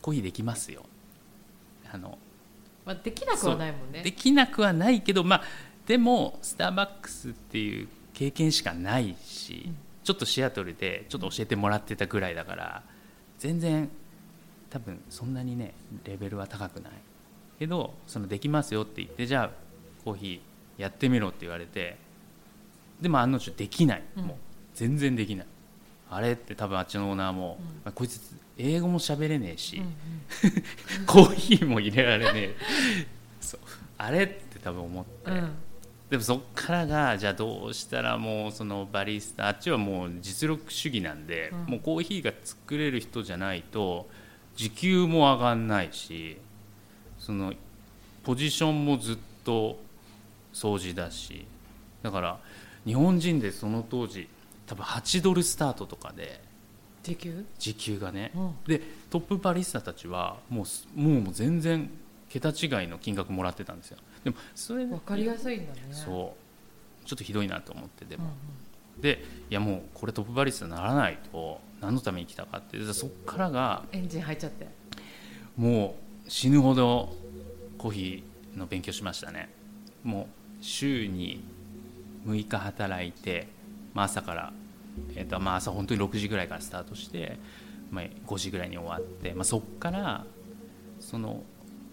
[0.00, 0.84] コーヒーできますよ。
[1.92, 2.18] あの
[2.84, 4.02] まあできなくはないもんね。
[4.02, 5.42] できなくはないけどまあ
[5.86, 9.76] でもスターバックスっていう経験しかないし、うん。
[10.04, 12.82] ちょっとシアトルでちょっと教えてもらってたぐらいだから
[13.38, 13.90] 全然
[14.70, 16.92] 多分そんなにねレベルは高くない。
[17.58, 19.50] けどそのできますよって言ってじゃあ
[20.04, 21.96] コーヒーやってみろって言われて
[23.00, 24.24] でも案の定できない、うん。
[24.24, 24.36] もう
[24.74, 25.46] 全然できない。
[26.08, 27.64] あれって多分あっちのオーナーも、うん。
[27.66, 28.20] まあこいつ
[28.58, 29.92] 英語も喋れねえし、うんうん
[31.06, 32.56] コーヒーも入れられねえ。
[33.40, 33.60] そう。
[33.98, 35.50] あれって多分思って、うん。
[36.10, 41.72] でもそっからがじゃあどうしたらもうそのバリスタあっちはもう実力主義なんで、うん。
[41.72, 44.08] もうコーヒーが作れる人じゃないと
[44.54, 46.38] 時給も上がんないし
[47.18, 47.52] その
[48.22, 49.78] ポジションもずっと
[50.52, 51.46] 掃除だし。
[52.02, 52.38] だから
[52.86, 54.28] 日本人でその当時
[54.66, 56.40] 多分8ドルスタートとかで
[57.02, 57.44] 時給？
[57.58, 58.32] 時給がね。
[58.34, 58.54] うん。
[58.66, 61.90] でトップバリスタたちはもうすもうもう全然
[62.28, 63.98] 桁違いの金額もらってたんですよ。
[64.24, 65.80] でもそれ分かりやすいんだね。
[65.90, 66.34] そ
[67.04, 67.06] う。
[67.06, 69.00] ちょっとひどいなと思ってでも、うんうん。
[69.00, 74.66] でいやもうこれトップバリスタにならないと何のために来たかってでそっからがエンジン入っちゃって。
[75.56, 75.96] も
[76.26, 77.14] う死ぬほど
[77.78, 79.48] コーヒーの勉強しましたね。
[80.02, 80.26] もう
[80.60, 81.44] 週に
[82.26, 83.48] 6日働いて、
[83.94, 84.52] まあ、朝から、
[85.14, 87.38] えーとまあ、朝本当に6時ぐらいからスタートして、
[87.90, 90.24] まあ、5時ぐらいに終わって、まあ、そっから
[91.00, 91.42] その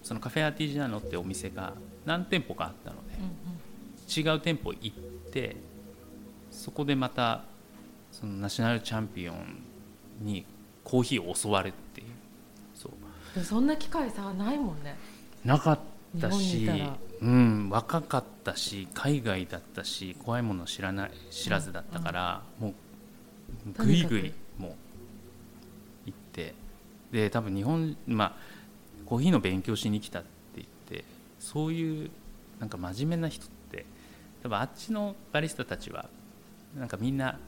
[0.02, 1.74] そのカフェアティジャーノってお店が
[2.06, 3.54] 何店舗かあったのでうん
[4.06, 4.96] 違う店舗行っ
[5.32, 5.56] て
[6.52, 7.46] そこでまた
[8.12, 9.64] そのナショナルチャンピオン
[10.22, 10.46] に
[10.84, 12.08] コーヒーを教わるっていう
[12.76, 12.90] そ
[13.36, 13.44] う。
[13.44, 14.96] そんな機会さないもんね。
[15.44, 15.80] なかっ
[16.20, 16.72] た日し
[17.24, 22.74] うん、若かったし海外だったし怖いもの知らない知らずだったから、もう
[23.74, 24.72] とにかくぐいぐいもう
[26.06, 26.54] 行って
[27.12, 28.34] で多分日本まあ
[29.06, 31.06] コーヒーの勉強しに来たって言って
[31.40, 32.12] そういう
[32.60, 33.86] なんか真面目な人って
[34.42, 36.10] 多分あっちのバリスタたちは
[36.78, 37.40] なんかみんな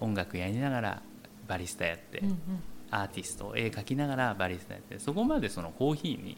[0.00, 1.02] 音楽やりながら
[1.48, 2.36] バリスタやって、うんうん。
[2.88, 6.36] アーティスト絵描きながらバリスタやってそこまでそのコーヒーに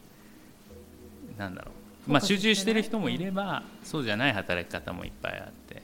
[1.36, 1.74] なんだろう、
[2.08, 5.82] まあ、集中してる人もいれば、そうじゃない働き方もいっぱいあって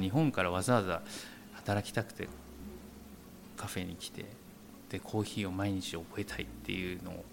[0.00, 1.02] 日本からわざわざ
[1.52, 2.28] 働きたくて
[3.56, 4.24] カフェに来て
[4.90, 7.24] でコーヒーを毎日覚えたいっていうのを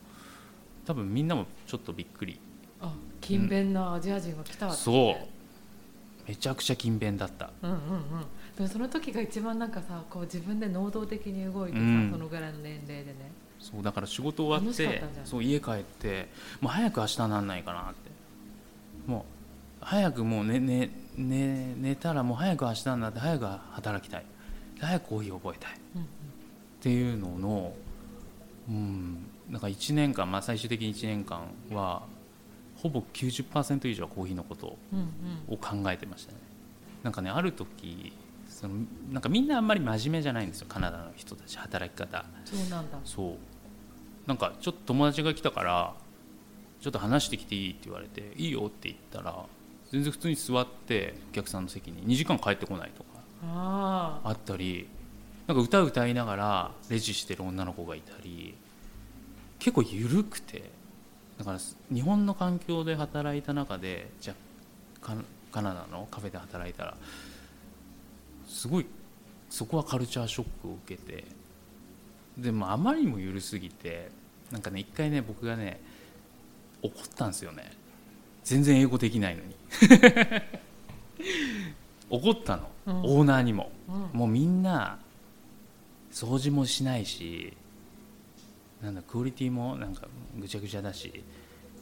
[0.85, 2.39] 多分みんなもちょっとびっくり。
[2.79, 5.15] あ勤勉なアジア人が来たってそう。
[6.27, 7.51] めちゃくちゃ勤勉だった。
[7.61, 7.81] うんうんうん。
[8.55, 12.09] でもその時が一番なんかさこう自分で能動的に動いてさ、うん。
[12.11, 13.31] そのぐらいの年齢でね。
[13.59, 16.29] そうだから仕事終わってそう家帰って
[16.61, 18.10] もう早く明日なんないかなって
[19.11, 19.25] も
[19.81, 24.25] う早くもう寝寝寝寝たらもう早く明日になって早く働きたい。
[24.79, 25.71] 早くコーヒー覚えたい。
[25.73, 26.05] っうん
[26.81, 27.73] ていうのの
[28.69, 29.17] うん
[29.49, 32.03] なんか1年間、まあ、最終的に1年間は
[32.77, 34.67] ほぼ90%以上はコーヒーのこと
[35.47, 36.37] を考えてましたね。
[37.03, 38.13] なんかねある時
[38.47, 38.75] その
[39.11, 40.67] なんかみんなあんまり真面目じゃないんですよ。
[40.69, 42.25] カナダの人たち働き方。
[42.45, 42.97] そうなんだ。
[43.03, 43.35] そう。
[44.27, 45.93] なんかちょっと友達が来たから
[46.81, 49.45] ちょっと話してきていいって言われていいよって言ったら
[49.91, 53.09] 全然普通に座ってお客さんの席に2時間帰ってこないとか
[53.43, 54.87] あったり
[55.47, 58.55] なんか歌歌いながらレジしてる女の子がいたり
[59.59, 60.69] 結構緩くて
[61.37, 61.59] だから
[61.93, 64.35] 日本の環境で働いた中でじゃあ
[65.01, 65.15] カ
[65.51, 66.95] カナダのカフェで働いたら
[68.47, 68.85] すごい
[69.49, 71.25] そこはカルチャーショックを受けて
[72.37, 74.09] でもあまりにも緩すぎて
[74.51, 75.81] なんかね一回ね僕がね
[76.81, 77.71] 怒ったんですよね。
[78.43, 79.55] 全然英語できないのに。
[82.09, 82.95] 怒ったの、うん。
[83.03, 83.71] オーナーにも。
[83.87, 84.19] うん。
[84.19, 84.99] もうみんな
[86.11, 87.53] 掃除もしないし
[88.81, 91.23] なんだクオリティもなんかぐちゃぐちゃだし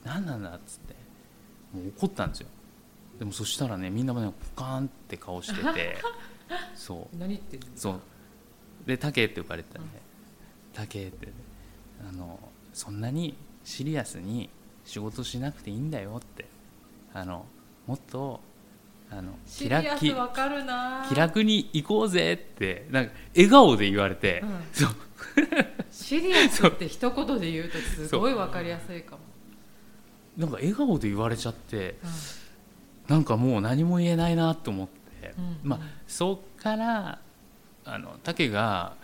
[0.03, 0.95] 何なんだっつって。
[1.73, 2.47] もう怒ったんですよ。
[3.19, 5.97] でもそしたらねみんなもねポカーンって顔してて。
[6.75, 7.17] そう。
[7.17, 7.65] 何言ってんの？
[7.75, 7.99] そう。
[8.85, 9.99] で「タケ」って呼ばれてたんで
[10.73, 11.27] 「タケ」って
[12.07, 12.39] あの
[12.73, 14.49] そんなにシリアスに
[14.89, 16.45] 仕事しなくていいんだよって。
[17.13, 17.45] あの
[17.85, 18.39] もっと
[19.11, 21.05] あの気わかるな。
[21.07, 24.49] 気楽に行こうぜってなんか笑顔で言われて、うん。
[24.71, 24.89] そう。
[25.91, 29.21] シリアスって一言で言うとすごいわかりやすいかも。
[30.37, 31.97] なんか笑顔で言われちゃって
[33.07, 33.15] うん。
[33.15, 35.59] なんかもう何も言えないなと思って、うん。
[35.63, 37.19] まあそっから
[37.85, 38.95] あの竹が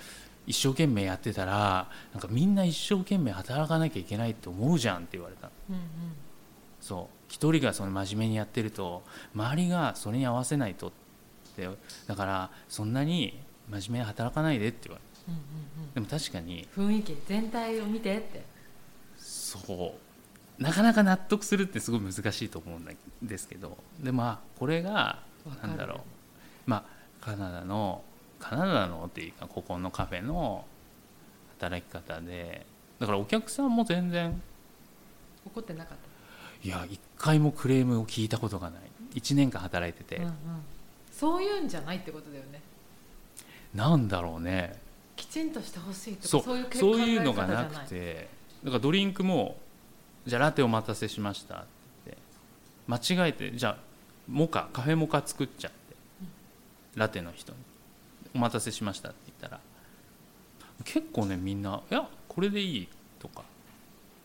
[0.48, 5.78] 一生懸命やってたらなんかみんな一生懸命働かなきゃいけないって思うじゃんって言われたうん
[6.82, 7.15] そう。
[7.28, 9.01] 一人がその真面目にやってると
[9.34, 10.91] 周りがそれに合わせないとっ
[11.56, 11.67] て
[12.08, 15.38] だからそんなに真面目に働かないでって言われうんう
[15.88, 18.43] んたでも確かにうん雰囲気全体を見てって
[19.17, 19.96] そ
[20.60, 20.62] う。
[20.62, 26.00] なかなか納得するってすごい難しいと思うんですけどでまあこれがわかるなんだろう。
[26.65, 26.83] まあ
[27.25, 28.04] カナダの
[28.40, 30.65] カナダのっていうかここのカフェの
[31.58, 32.65] 働き方で
[33.00, 34.42] だからお客さんも全然
[35.46, 35.98] 怒ってなかっ
[36.63, 38.81] いや一回もクレームを聞いたことがない。
[39.19, 40.35] 1年間働いてて、た、うんうん、
[41.12, 42.62] そういうんじゃないってことだよね。
[43.73, 44.75] なんだろうね。
[45.15, 46.43] きちんとしてほしいとかそう。
[46.43, 48.27] そういう結そういうのがなくて。
[48.63, 49.58] だからドリンクも
[50.25, 51.67] 「じゃあラテお待たせしました」って
[52.87, 53.15] 言って。
[53.15, 53.77] 間違えてじゃあ
[54.27, 55.77] モカカフェモカ作っちゃって
[56.96, 57.60] ラテの人に
[58.33, 59.62] 「お待たせしました」って言ったら。
[60.83, 62.87] 結構ねみんな「いやこれでいい」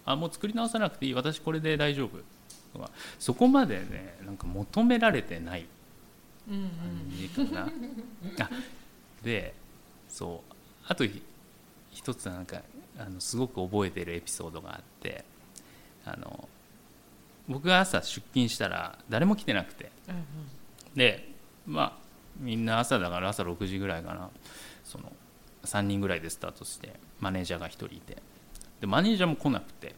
[0.04, 1.14] あもう作り直さなくていい。
[1.14, 2.18] 私これで大丈夫。
[2.72, 5.66] とかそこまでねなんか求められてない
[6.48, 7.66] うんうん感じかな、
[8.46, 8.50] あ
[9.22, 9.54] で
[10.08, 10.54] そう。
[10.86, 11.22] あとひ
[11.90, 12.62] 一つなんか
[12.98, 15.24] あのすごく覚えてるエピソードがあって
[16.04, 16.48] あの
[17.48, 19.90] 僕が朝出勤したら誰も来てなくて。
[20.08, 20.24] うん
[20.96, 21.28] で
[21.66, 21.92] まあ
[22.38, 24.30] みんな朝だから朝6時ぐらいかな。
[24.84, 25.12] その
[25.64, 28.16] 3人ぐらいでスタートしてマネージャーが1人いて
[28.80, 29.94] でマネージャーも来なくて。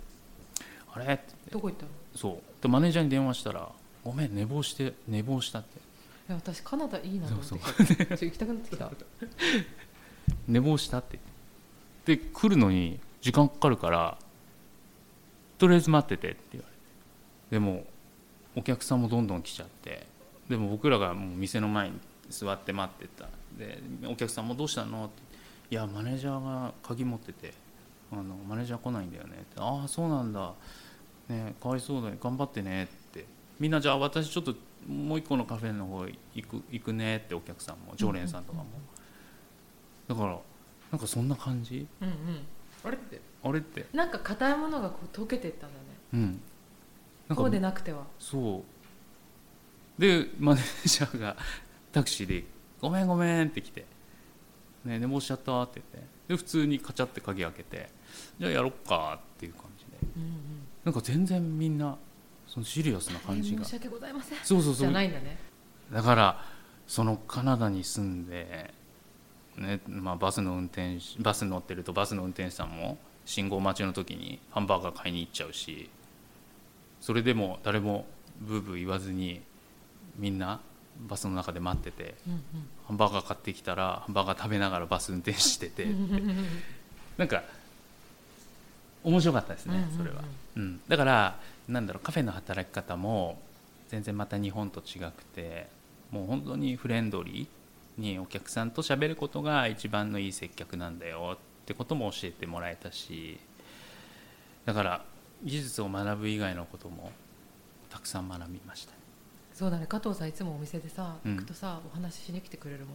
[0.93, 1.15] あれ？
[1.15, 1.91] ってどこ行ったの？
[2.15, 2.63] そう。
[2.63, 3.69] でマネージャーに電話したら
[4.05, 5.79] 「ごめん寝坊して寝坊した」って。
[5.79, 5.81] い
[6.29, 7.47] や私カナダいいなと思っ
[7.87, 7.95] て。
[7.95, 8.91] きたちょっと行きたくなってきた。
[10.49, 11.19] 寝坊したって。
[12.05, 14.19] で来るのに時間かかるから
[15.59, 16.81] とりあえず待っててって言われて。
[17.53, 17.85] でも
[18.55, 20.07] お客さんもどんどん来ちゃって。
[20.49, 23.29] でも僕らがもう店の前に座って待ってた。
[23.57, 25.23] でお客さんもどうしたのって。
[25.71, 27.55] いやマネージャーが鍵持ってて
[28.13, 29.39] あのマネージャー来ないんだよね。
[29.41, 30.53] ってああそうなんだ。
[31.29, 32.19] ねかわいそうだね。
[32.23, 33.25] 頑張ってねって。
[33.59, 34.55] みんなじゃあ私ちょっと
[34.87, 38.67] もう一個のカフェの方行く行くねってお客さんも常連さんとかも、
[40.09, 40.39] だから
[40.91, 41.87] なんかそんな感じ？
[42.01, 42.15] うんうん。
[42.85, 43.21] あれって？
[43.45, 43.87] あれって。
[43.95, 45.83] なんか硬いものがこう溶けてったんだね。
[46.15, 46.41] うん。
[47.29, 48.05] なんこうでかなくては。
[48.19, 48.65] そ
[49.99, 50.01] う。
[50.01, 51.37] でマネージャーが
[51.93, 52.45] タクシーで
[52.81, 53.85] 「ごめんごめん」って来て
[54.85, 56.13] 「ね、寝坊しちゃった」って言って。
[56.29, 57.91] で普通にカチャって鍵開けて
[58.39, 59.91] 「じゃあやろっか」っていう感じで。
[60.17, 60.33] うんうん。
[60.85, 61.97] なんか全然みんな
[62.47, 63.65] そのシリアスな感じが。
[63.65, 64.39] 申し訳ございません。
[64.39, 64.89] じそうそうそう。
[64.89, 65.39] ゃないんだね。
[65.93, 66.45] だから
[66.87, 68.73] そのカナダに住んで、
[69.57, 75.89] ねまあ、バスの運転手バス乗ってるとバスの運転手さんも信号待ちの時にハンバーガー買いに行っちゃうし
[77.01, 78.07] それでも誰も
[78.41, 79.43] ブーブー言わずに
[80.17, 80.61] みんな
[81.01, 82.43] バスの中で待っててうん
[82.87, 86.47] ハンバーガー買ってきたらハンバーガー食べながらバス運転しててうん
[87.17, 87.43] なんか
[89.05, 89.97] 面白かったですねうんうんうん。
[89.99, 90.25] それは、
[90.57, 91.37] うん、だから
[91.69, 93.39] なんだろうカフェの働き方も
[93.89, 95.69] 全然また日本と違くて
[96.11, 103.39] もう本当にフレンドリーにお客さんと喋ることが一番のいい接客なんだよってことも教えてもらえたし
[104.65, 105.05] だから
[105.45, 107.11] 技術を学ぶ以外のことも
[107.91, 108.93] たくさん学びました
[109.55, 109.87] そうだね。
[109.87, 111.37] 加藤さんいつもお店でさうん。
[111.37, 112.95] 行くとさお話ししに来てくれるもんね。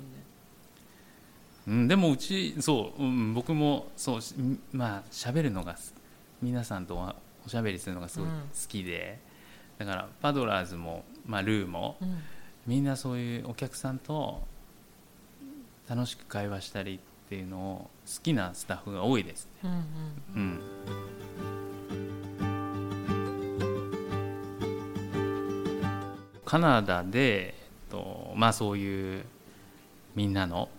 [1.67, 4.19] うん、でもうちそう、うん、僕もそう
[4.71, 5.93] まあ喋るのがす
[6.41, 7.15] 皆さんとお
[7.45, 8.33] おしゃべりするのがすごいうん。
[8.33, 9.19] 好きで、
[9.77, 12.17] だからパドラーズも、まあ、ルーもうん。
[12.65, 14.43] みんなそういうお客さんと
[15.87, 19.45] 楽しく会話したりっていうのを好きなスタッフが多いです。
[19.45, 19.51] ね。
[19.63, 19.81] うんうん。
[20.35, 20.59] うん。
[26.43, 27.53] カナダで、え
[27.87, 29.25] っとまあ、そういう
[30.15, 30.69] みんなの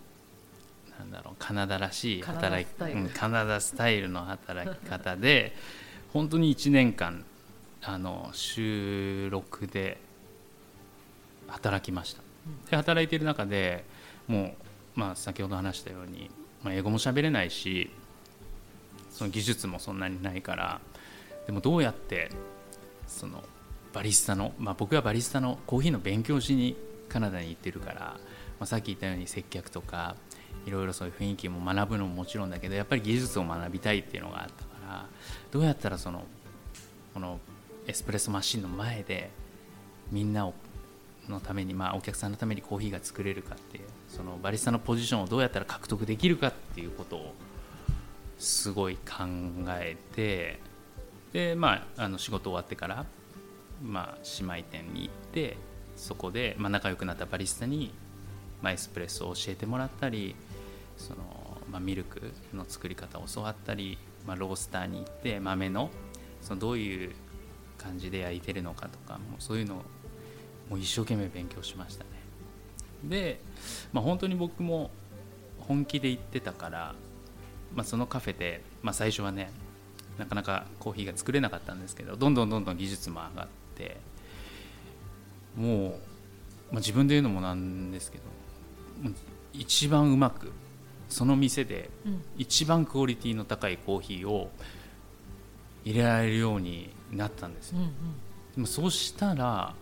[0.99, 5.55] なんだろうカナダらしい働きカナダスタイルうんカナダスタイルの働き方で
[6.13, 7.23] 本当に1年間
[7.81, 9.97] あの週6で
[11.47, 12.21] 働きました。
[12.69, 13.85] で働いている中で
[14.27, 14.55] も
[14.95, 16.29] う、まあ、先ほど話したように、
[16.63, 17.91] まあ、英語も喋れないし
[19.11, 20.81] その技術もそんなにないから
[21.45, 22.29] でもどうやって
[23.07, 23.43] その
[23.93, 26.75] バリスタの、まあ、僕はバリスタのコーヒーの勉強しに
[27.07, 28.17] カナダに行ってるから、ま
[28.61, 30.15] あ、さっき言ったように接客とか
[30.65, 35.05] いろいろそういう雰囲気も学ぶのももちろんだけどやっぱり技術を学びたいっていうのがあったから
[35.51, 36.23] どうやったらその
[37.13, 37.39] この
[37.87, 39.29] エスプレッソマシンの前で
[40.11, 40.53] みんなを
[41.29, 47.33] のために、まあ、お客さんのためにコーヒーが作れるかっていうそのバリスタのポジションをどうやったら獲得できるかっていうことを
[48.39, 49.25] すごい考
[49.69, 50.59] えて
[51.33, 53.05] で、まあ、あの仕事終わってから、
[53.83, 55.57] まあ、姉妹店に行って
[55.95, 57.91] そこで、まあ、仲良くなったバリスタに、
[58.61, 60.35] まあ、エスプレッソを教えてもらったり
[60.99, 61.19] その、
[61.71, 63.97] まあ、ミルクの作り方を教わったり、
[64.27, 65.89] まあ、ロースターに行って豆の
[66.41, 67.11] そのどういう
[67.77, 69.77] 感じで焼いてるのかとかもうそういうのを
[70.69, 72.09] もう一生懸命勉強しましたね。
[73.03, 73.39] で、
[73.93, 74.91] まあ、本当に僕も
[75.59, 76.95] 本気で行ってたから、
[77.73, 79.51] まあ、そのカフェで、まあ、最初はね
[80.17, 83.97] なかなかコーヒーが作れなかったんですけどどんどんどんどん技術も上がって
[85.55, 85.95] もう、ま
[86.73, 88.23] あ、自分で言うのもなんですけど
[89.53, 90.51] 一番うまく
[91.09, 92.21] その店でうん。
[92.37, 94.49] 一番クオリティの高いコーヒーを
[95.83, 97.71] 入れられるようになったんです。
[97.71, 97.91] ようんうん。
[98.55, 99.73] でもそうしたら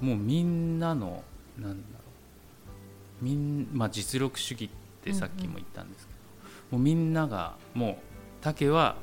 [0.00, 1.22] もうみんなの
[1.58, 2.04] なんだろ
[3.22, 3.24] う。
[3.24, 4.68] みん、まあ、実力主義っ
[5.04, 6.12] てさっきも言ったんですけ
[6.72, 7.96] ど、もうみんながもう
[8.40, 8.96] 竹は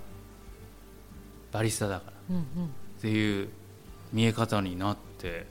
[1.53, 2.43] バリスタだからうんうん。
[2.65, 3.49] っていう
[4.11, 5.47] 見え方になって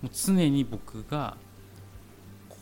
[0.00, 1.36] もう常に僕が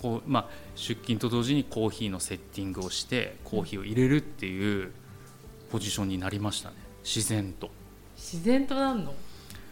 [0.01, 4.92] ここ、まあ、出勤と同時にコーヒーのセッティングをしてコーヒーを入れるっていう
[5.70, 6.76] ポジションになりましたね。
[7.03, 7.70] 自然と。
[8.16, 9.12] 自然となんの？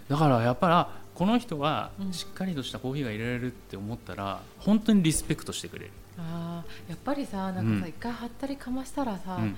[0.08, 2.12] だからやっぱりあこの人はうん。
[2.12, 7.80] しっかりとしたコーヒーが入れられるって思ったら本当にリスペクトしてくれる、あーやっぱりさなんかうん。
[7.80, 9.56] さ一回はったりかましたらさ、うん。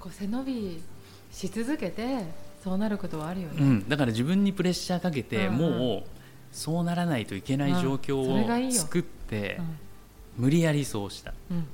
[0.00, 0.82] こう背伸び
[1.30, 2.24] し続けて
[2.64, 5.58] そうなることはあるよね、うん、だから自分にプレッシャーかけて、うんうん。
[5.58, 6.02] もう
[6.52, 9.78] そうならないといけない状況を作って、うん
[10.36, 11.32] 無理やりそうした。
[11.50, 11.64] うんうん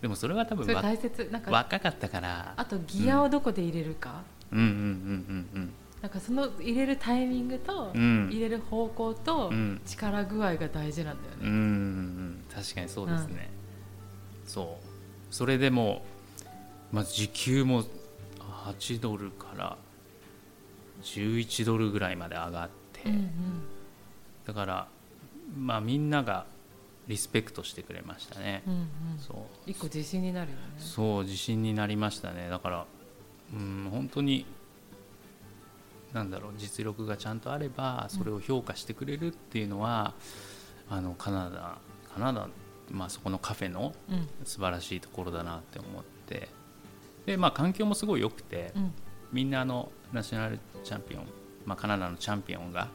[0.00, 1.28] でもそれは多分わ大切。
[1.30, 2.54] なんか若かったから。
[2.56, 4.58] あとギアをどこで入れるか、うん。
[4.58, 5.72] うんうんうん
[6.02, 8.28] なんかその入れるタイミングと、うん。
[8.28, 9.80] 入れる方向と、うん。
[9.86, 12.44] 力具合が大事なんだようんうんうね、ん。
[12.52, 13.48] 確かにそうですね、
[14.44, 15.34] そう。
[15.34, 16.02] それでも
[16.90, 17.84] まず時給も
[18.40, 19.76] 8ドルから
[21.02, 23.30] 11ドルぐらいまで上がって、うんうん。
[24.44, 24.88] だから
[25.56, 26.46] まあみんなが
[27.08, 28.88] リスペクトしてくれましたね、うんうん。
[29.18, 29.70] そう。
[29.70, 30.62] 一個自信になるよね。
[30.78, 32.48] そう自信になりましたね。
[32.48, 32.86] だから
[33.52, 34.46] うん本当に
[36.12, 40.14] なんだろう実力がちゃんとあればそれを評価してくれるっていうのは、
[40.88, 41.78] あのカナダ
[42.14, 42.48] カナダ、
[42.90, 44.28] まあ、そこのカフェのうん。
[44.44, 46.48] 素晴らしいところだなって思って。
[47.26, 48.94] でまあ環境もすごい良くて、うん。
[49.32, 51.26] みんなあのナショナルチャンピオン、
[51.64, 52.88] まあ、カナダのチャンピオンが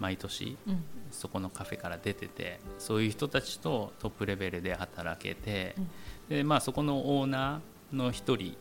[0.00, 0.84] 毎年うん。
[1.12, 5.88] そこのカフェから出ててそういう人たちとトップレベルで働けて、うん。
[6.28, 8.56] でまあ、そこのオーナーの一人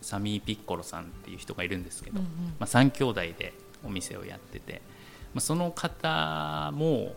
[0.00, 3.52] サミー・ピッコロさんっていう人がいるんですけど、うんまあ、3兄弟で
[3.82, 4.82] お店をやってて、
[5.34, 7.14] まあ、その方も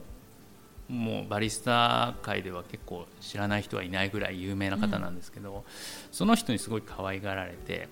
[0.89, 5.65] もうバリスタ界では結構知らない人はいないぐらい有名な方なんですけど、
[6.11, 7.89] その人にすごい可愛がられて、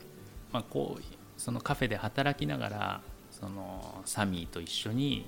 [0.54, 1.04] まあ、こう
[1.38, 3.02] そのカフェで働きながら
[3.40, 5.28] そのサミーと一緒に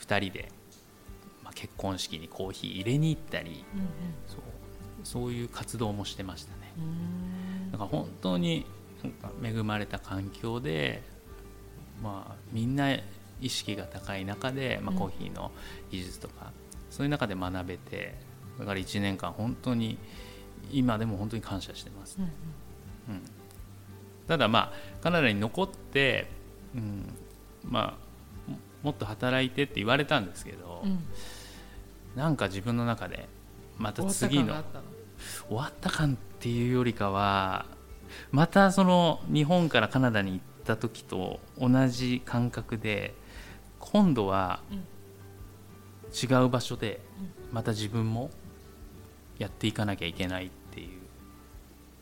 [0.00, 0.50] 2人で、
[1.44, 3.80] まあ、結婚式にコーヒー入れに行ったりうん
[4.26, 4.40] そう
[5.04, 6.72] そういう活動もしてましたね。
[6.76, 6.86] うんう
[7.68, 7.72] ん。
[7.72, 8.66] だから本当に
[9.42, 11.02] 恵まれた環境で、
[12.02, 12.92] まあ、みんな
[13.40, 14.98] 意識が高い中で、まあ、うん。
[14.98, 15.52] コーヒーの
[15.90, 16.52] 技術とか、
[16.90, 18.16] そういう中で学べて
[18.58, 19.98] だから1年間本当に
[20.72, 22.30] 今でも本当に感謝してます、うんうん。
[22.30, 23.22] うん、
[24.26, 26.26] ただまあカナダに残って、
[26.74, 27.04] うん、
[27.64, 27.96] ま
[28.46, 31.00] あももっと働いてって言われたんですけど、うん。
[32.16, 33.28] なんか自分の中で
[33.76, 34.54] また次の
[35.46, 37.66] 終わった感っていうよりかは
[38.32, 43.14] またその日本からカナダに行った時と同じ感覚で
[43.78, 44.84] 今度はうん。
[46.10, 47.00] 違う場所で
[47.52, 48.30] また自分も
[49.38, 51.00] やっていかなきゃいけないっていう。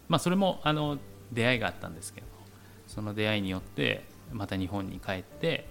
[0.09, 0.99] まあそれもあの
[1.33, 2.27] 出会いがあったんですけど
[2.87, 5.67] その出会いによってまた日本に帰って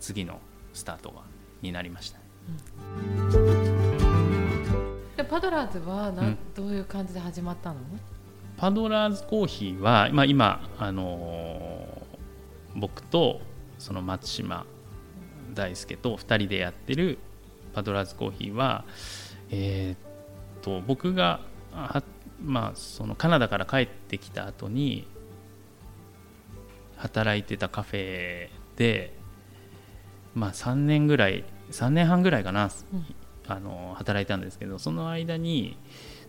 [0.00, 0.40] 次の
[0.72, 1.22] スタートが
[1.62, 2.18] になりました。
[5.16, 7.76] でパドラーズはな、うんどういう感じで始まったの？
[8.56, 12.18] パドラーズコーヒーは、まあ、今、あのー
[12.76, 13.40] 僕と
[13.78, 14.64] その松島
[15.54, 17.18] 大輔と2人でやってる
[17.74, 18.84] パドラーズコーヒーは、
[19.50, 21.40] えーっと僕が
[21.72, 22.02] は、
[22.42, 25.06] まあ、そのカナダから帰ってきた後に
[26.98, 29.14] 働いてたカフェで、
[30.34, 33.06] まあ、3年ぐらい3年半ぐらいかな、うん。
[33.46, 35.76] あの働いたんですけどその間に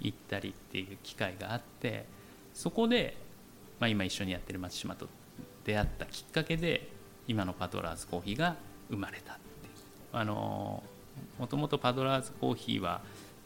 [0.00, 2.06] 行ったりっていう機会があって
[2.52, 3.16] そこで、
[3.80, 5.08] まあ、今一緒にやってる松島と
[5.64, 6.88] 出会ったきっかけで
[7.26, 8.56] 今のパドラーズコーヒーが
[8.90, 9.72] 生まれたっていう。
[10.12, 10.82] あの
[11.38, 13.00] もともとパドラーズコーヒーは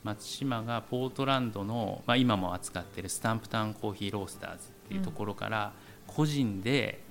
[0.05, 5.72] 松島がポートランドの、まあ、今も扱ってるスタンプタウンコーヒーロースターズっていうところから
[6.07, 7.03] 個人で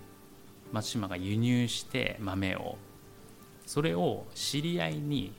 [0.71, 2.77] 松島が輸入して豆を。
[3.65, 5.33] それを知り合いに、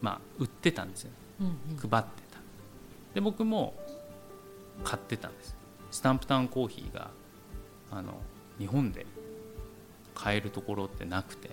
[0.00, 1.10] まあ、売ってたんですよ。
[1.10, 1.46] ね
[1.76, 2.40] 配ってた。
[3.14, 3.74] で僕も
[4.84, 5.56] 買ってたんです
[5.90, 7.10] スタンプタウンコーヒーが
[7.90, 8.14] あの
[8.58, 9.06] 日本で
[10.14, 11.50] 買えるところってなくて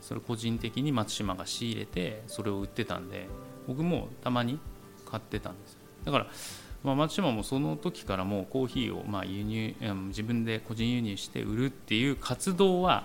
[0.00, 3.26] それ個人的に松島が仕入れてそれを売ってたんで
[3.68, 4.58] 僕もたまに
[5.08, 6.26] 買ってたんですだから、
[6.82, 13.04] まあ、松島もその時からもうコーヒーをまあ輸入うん自分で個人輸入して売るっていう活動は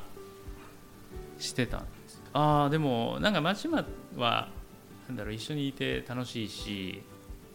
[1.38, 2.22] してたんです。
[2.32, 3.86] ああでもなんか松島
[4.16, 4.50] は
[5.08, 7.04] なんだろう一緒にいて楽しいし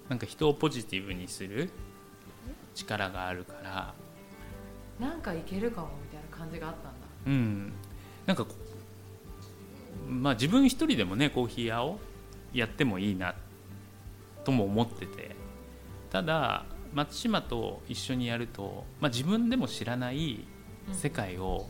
[0.09, 1.71] なんか人をポジティブにする
[2.75, 3.95] 力があるから。
[5.01, 6.91] なんかいけるかもみたいな感じがあったんだ。
[7.27, 7.73] うん。
[8.27, 8.55] なんかこ
[10.09, 12.01] まあ自分一人でもねコーヒー屋を
[12.53, 13.35] やってもいいな
[14.45, 15.37] とも思ってて
[16.11, 20.45] ただ松島と一緒にやると、まあ、自分でも知らない
[20.93, 21.69] 世界を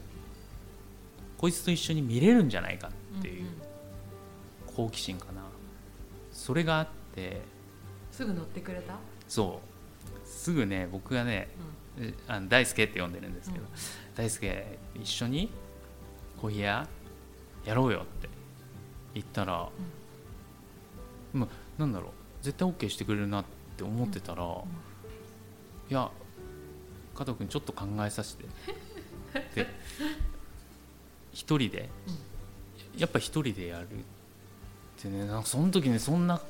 [1.36, 3.46] こいつと一緒に見れるんじゃないかっていう
[4.66, 5.42] 好奇心かな。
[6.32, 7.40] それがあって。
[8.12, 8.94] すぐ乗ってくれた、
[9.28, 9.60] そ
[10.24, 10.28] う。
[10.28, 11.48] すぐね僕がね
[11.98, 13.70] えあの大輔って呼んでるんですけど、うん
[14.16, 15.48] 大輔一緒に
[16.40, 16.88] コーヒー屋
[17.64, 18.28] やろうよって
[19.14, 19.68] 言ったら、
[21.32, 21.48] まあ
[21.80, 22.10] なんだろう。
[22.42, 23.44] 絶対 OK してくれるなっ
[23.76, 26.10] て思ってたら、いや
[27.14, 28.44] 加藤君ちょっと考えさせて。
[29.38, 29.66] って
[31.32, 31.88] 一人で、
[32.96, 33.88] やっぱ一人でやるっ
[35.00, 36.40] てねなんかその時ねそんな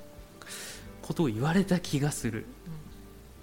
[1.02, 2.46] ことを言われた気がする。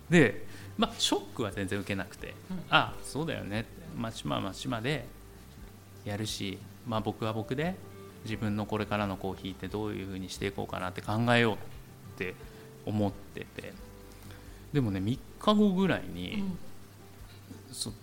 [0.09, 0.45] で
[0.77, 2.63] まあショックは全然受けなくて、うん。
[2.69, 3.61] あそうだよね。
[3.61, 5.05] ってまあ島はまあ島で
[6.05, 7.75] やるし、まあ、僕は僕で
[8.25, 11.57] 自分のこれからのコーヒーってどういうふうにしていこうかなって考えようっ
[12.17, 12.35] て
[12.85, 13.73] 思ってて。
[14.73, 16.57] でもね3日後ぐらいに、うん。
[17.71, 17.93] そ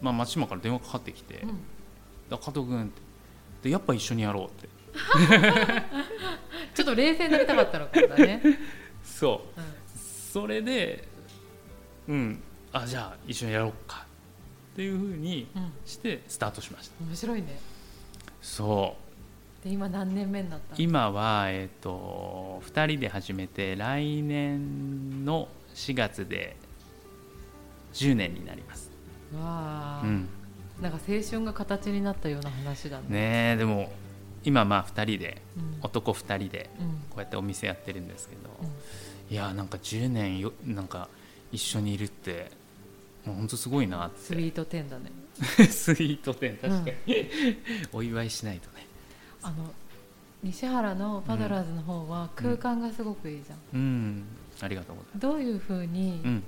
[0.00, 1.58] まあ、松島から電話かかってきてうん
[2.30, 3.00] 「だ加藤君」って
[3.64, 4.68] でやっぱ一緒にやろうって。
[6.74, 8.42] ちょっと冷静になりたかったのかもだね、
[9.04, 9.60] そう。
[9.60, 9.62] う
[10.32, 11.06] それで
[12.08, 12.42] うん。
[12.72, 14.06] あじゃあ一緒にやろうか。
[14.72, 15.48] っていうふうに
[15.84, 17.04] してスタートしました。
[17.04, 17.60] 面白いね。
[18.40, 19.09] そう
[19.64, 26.56] で今何年目になったの今は、えー、と2人で始めて来年の4月で
[27.92, 28.90] 10年になります、
[29.34, 30.28] わあ、うん、
[30.80, 33.04] なんか青春が形になったような話だね。
[33.08, 33.90] ねえでも
[34.44, 35.78] 今まあ2人でうん。
[35.82, 36.86] 男2人でうん。
[37.10, 39.34] こうやってお店やってるんですけど、うん。
[39.34, 41.08] いやなんか10年よなんか
[41.52, 42.50] 一緒にいるって
[43.26, 44.20] もう本当すごいなって。
[44.20, 45.10] スイート10だね。
[45.70, 47.26] スイート店確かに、
[47.92, 48.86] お祝いしないとね
[49.42, 49.72] あの
[50.42, 54.24] 西原のパドラーズの方は空間がすごくいいじゃん、うん。
[54.60, 56.42] ありがとうございどういうふうにますうん。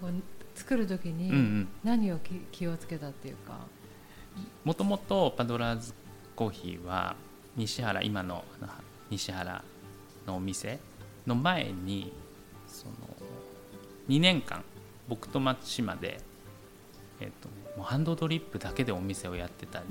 [0.00, 1.68] こう作る時うんうにん。
[1.82, 3.58] 何をき気をつけたっていうか、
[4.64, 5.92] もともとパドラーズ
[6.36, 7.16] コーヒーは
[7.56, 8.44] 西原今の
[9.10, 9.64] 西原
[10.26, 10.78] のお店
[11.26, 12.12] の前に
[12.66, 12.92] その
[14.08, 14.62] 2年間
[15.08, 16.20] 僕と松島で、
[17.20, 19.86] えっとね、もうハンドドリップだけでお店をやってたうん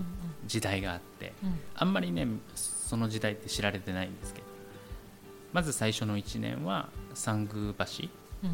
[0.45, 1.59] 時代があってうん。
[1.75, 4.47] あんまりねその時代って知られてないんですけど
[5.53, 8.09] まず最初の1年は三宮橋
[8.43, 8.51] うん。
[8.51, 8.53] っ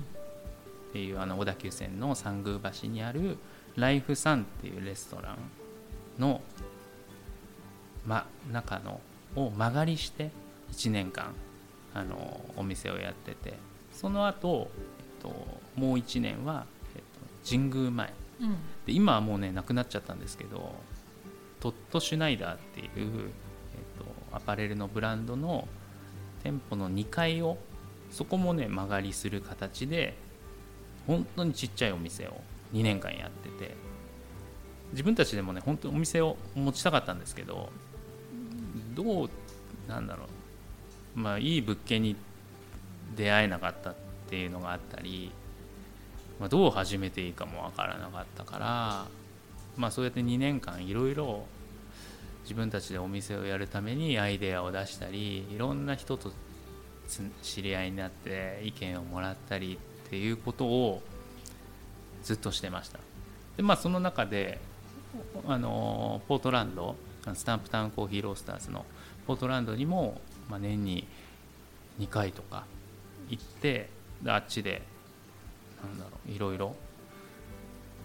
[0.93, 3.37] ていうあの小田急線の三宮橋にある
[3.75, 6.41] ライフサンっていうレストランの、
[8.05, 9.01] ま、中の
[9.35, 10.29] を間借りして
[10.71, 11.33] 1年間
[11.95, 13.55] あのお店をやってて
[13.91, 14.69] その後、
[14.99, 15.29] えっと
[15.75, 16.65] もう1年は、
[16.95, 18.13] えっと、神宮前
[18.85, 20.75] で今はもうねなくなっちゃったんですけど
[21.59, 22.99] トット・シュナイダーっていう、えっ
[23.97, 25.67] と、アパレルのブランドの
[26.43, 27.57] 店舗の2階を
[28.11, 30.17] そこもね間借りする形で
[31.07, 32.41] 本当にちっちゃいお店を
[32.73, 33.75] 2年間やってて
[34.91, 37.69] 自分たちでもね本当にお店を持ちたかったんですけど
[38.93, 39.29] どう
[39.87, 40.25] なんだろ
[41.15, 42.15] うまあいい物件に
[43.15, 43.95] 出会えなかったっ
[44.29, 45.31] ていうのがあったり、
[46.43, 49.05] まあ、どう始めていいかもわからなかったから、
[49.77, 51.45] まあ、そうやって2年間いろいろ
[52.41, 56.33] 自分たちでお店をやるためにアイデアを出したりいろんな人と
[57.41, 61.01] 知り合いになって意見をもらったりっていうことを
[62.23, 62.99] ずっとしてました。
[63.55, 64.59] でまあその中で
[65.47, 66.97] あのポートランド
[67.35, 68.85] スタンプタウンコーヒーロースターズの
[69.27, 70.19] ポートランドにも、
[70.49, 71.07] まあ、年に
[72.01, 72.65] 2回とか
[73.29, 73.87] 行って
[74.25, 74.81] あっちで
[75.83, 76.75] なんだろういろいろ、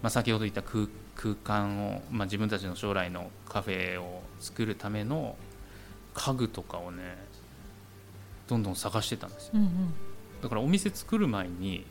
[0.02, 5.36] まあ、先ほど言った空空間を、まあ、自分たちの将来のカフェを作るための
[6.14, 7.18] 家具とかをね
[8.46, 9.52] どんどん探してたんですよ。
[9.54, 9.70] うんうん。
[10.42, 11.84] だからお店作る前に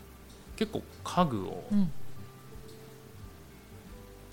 [0.55, 1.91] 結構家具をうん。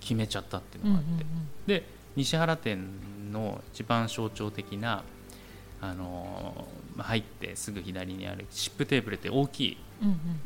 [0.00, 1.28] 決めちゃったっていううんうのがあって、ん
[1.66, 2.86] で西原店
[3.32, 5.02] の一番象徴的な
[5.80, 9.84] あの入ってすぐ左にあるシップテーブルって大きいうんうん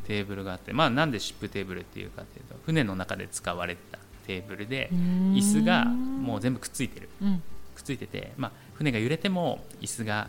[0.06, 4.98] テーブルがあってまあなんでシップテーブルっていうかっていうと船の中で使われてたテーブルでうん。
[5.34, 7.08] 椅子がもう全部くっついてる。
[7.22, 7.42] うん。
[7.74, 10.28] くっついてて、まあ、船が揺れても椅子が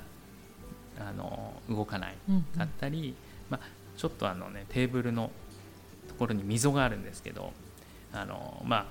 [1.00, 3.16] あの動かないうんかったり、
[3.50, 3.66] まあ、
[3.98, 5.32] ちょっとあのねテーブルの
[6.08, 7.54] ところに溝があるんですけど
[8.14, 8.86] あのまあ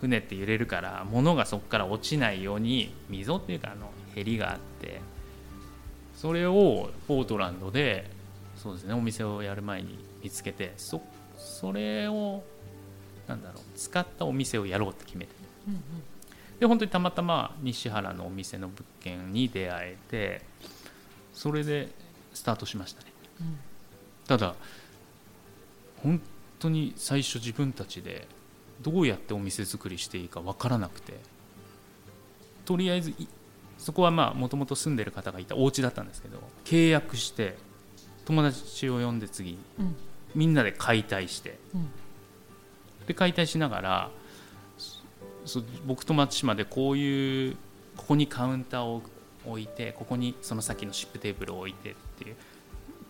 [0.00, 5.00] 船って揺れるから物がそこから落ちないように溝っていうかあのへりがあって
[6.16, 8.10] それをポートランドで
[8.60, 8.92] そうですね。
[8.92, 11.00] お店をやる前に見つけてそ
[11.38, 12.42] それを
[13.26, 15.30] なんだろう使ったお店をやろうって決めて。
[15.66, 15.80] うんうん。
[16.58, 20.42] で本当にたまたま西原のお店の物件に出会えて
[21.32, 21.88] それで
[22.34, 23.12] スタートしましたね。
[23.40, 23.58] うん。
[24.26, 24.54] ただ
[26.02, 26.20] 本
[26.58, 28.28] 当に最初自分たちで
[28.82, 31.14] どうやってお店作りしていいか分からなくて
[32.66, 33.26] とりあえずい
[33.78, 37.56] そこはまあもともと住んでる方がいたお家だったんですけど契約して
[38.30, 39.96] 友達を呼んで次うん。
[40.34, 41.58] みんなで解体して。
[41.74, 41.88] うん。
[43.06, 44.10] で解体しながら
[45.86, 47.56] 僕と松島でこういう
[47.96, 49.02] ここにカウンターを
[49.46, 52.36] 置いてここにその先のシップテーブルを置いてっていう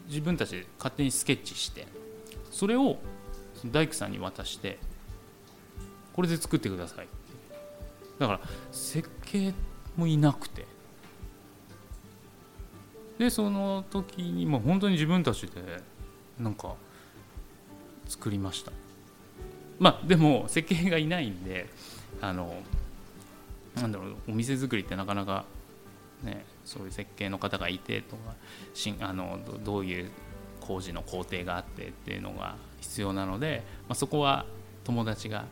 [0.07, 1.87] 自分たちで勝手にスケッチして
[2.51, 2.97] それを
[3.67, 4.79] 大工さんに渡して
[6.15, 7.09] これで作ってください
[8.19, 8.41] だから
[8.73, 9.53] 設計
[9.97, 10.67] もいなくて
[13.21, 15.61] でその時にもう本当に自分たちで
[16.39, 16.75] なんか
[18.09, 18.73] 作りました。
[19.79, 21.69] まあでも設計がいないんで
[22.23, 22.55] あの
[23.77, 25.45] なんだろうお店作りってなかなか
[26.23, 28.35] ねそういう設計の方がいてとか
[28.73, 30.11] しんあのどどういう
[30.63, 34.47] 工事の工程があってっていうのが必要なので、まあ、そこは
[34.83, 35.45] 友達が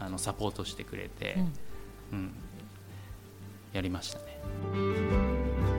[0.00, 1.34] あのサポートしてくれて、
[2.12, 2.18] うん。
[2.18, 2.32] うん、
[3.74, 5.71] やりましたね。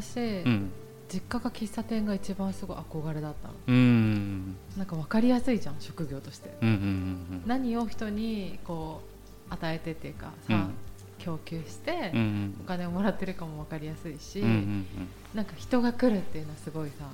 [0.00, 0.70] 私、うん、
[1.08, 3.54] 実家が喫茶店が一番すごい憧れだったの。
[3.66, 4.56] うん。
[4.76, 6.56] なんか分かりやすいじゃん職業として。
[6.62, 9.02] うんうんうん何を人にこ
[9.50, 10.74] う与えてっていうかさ、うん。
[11.18, 14.86] 供給してうんうんお金をもらってるかも分かりやすいし、うんうん
[15.34, 17.04] なんか人が来るっていうのはすごいさ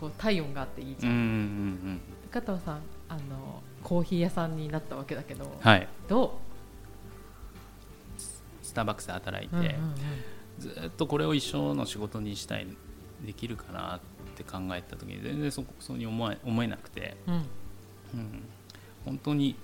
[0.00, 1.32] こう体温があっていいじゃん、うんうんうんう
[1.92, 2.00] ん
[2.30, 5.88] 加藤さんあのコーヒー屋さんになったわけだけど、はい。
[6.08, 6.38] ど
[8.62, 9.76] スターバックスで働いうて、うんうんうん
[10.58, 12.66] ずっとこれを一生の仕事にしたい
[13.24, 14.00] できるかなっ
[14.36, 17.34] て考えた時に全然そそうに思え思えなくて、うん。
[17.34, 18.42] うん、
[19.04, 19.56] 本当に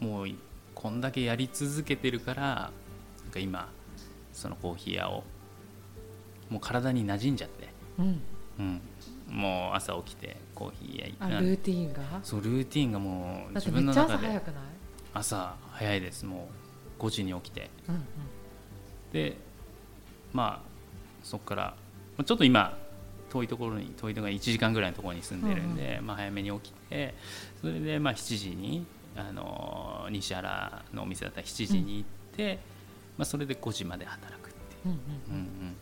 [0.00, 0.28] もう
[0.74, 2.42] こんだけやり続けてるから
[3.22, 3.68] なんか今
[4.32, 5.24] そのコーヒー屋を
[6.48, 8.20] もう体に馴染んじゃって、うん。
[8.58, 8.80] うん、
[9.28, 12.20] もう朝起きてコーヒー屋行あくルーティーンが？
[12.22, 14.14] そうルーティンがもう自分の中で。
[14.14, 14.54] 朝早くない、
[15.14, 16.26] 朝早いです。
[16.26, 16.48] も
[16.98, 17.70] う5時に起きて。
[17.88, 18.02] うんうん。
[19.12, 19.36] で
[20.32, 20.68] まあ
[21.22, 21.62] そこから
[22.16, 22.78] まあちょっと今
[23.30, 27.14] 遠いところに遠いところに1時間ぐらいのところに住んでるんで、まあ、早めに起きて
[27.60, 28.84] それでまあ7時に
[29.16, 32.58] あの西原のお店だったら7時に行って、
[33.16, 35.36] まあ、それで5時まで働くっていう、うんうんうん。
[35.36, 35.76] うん、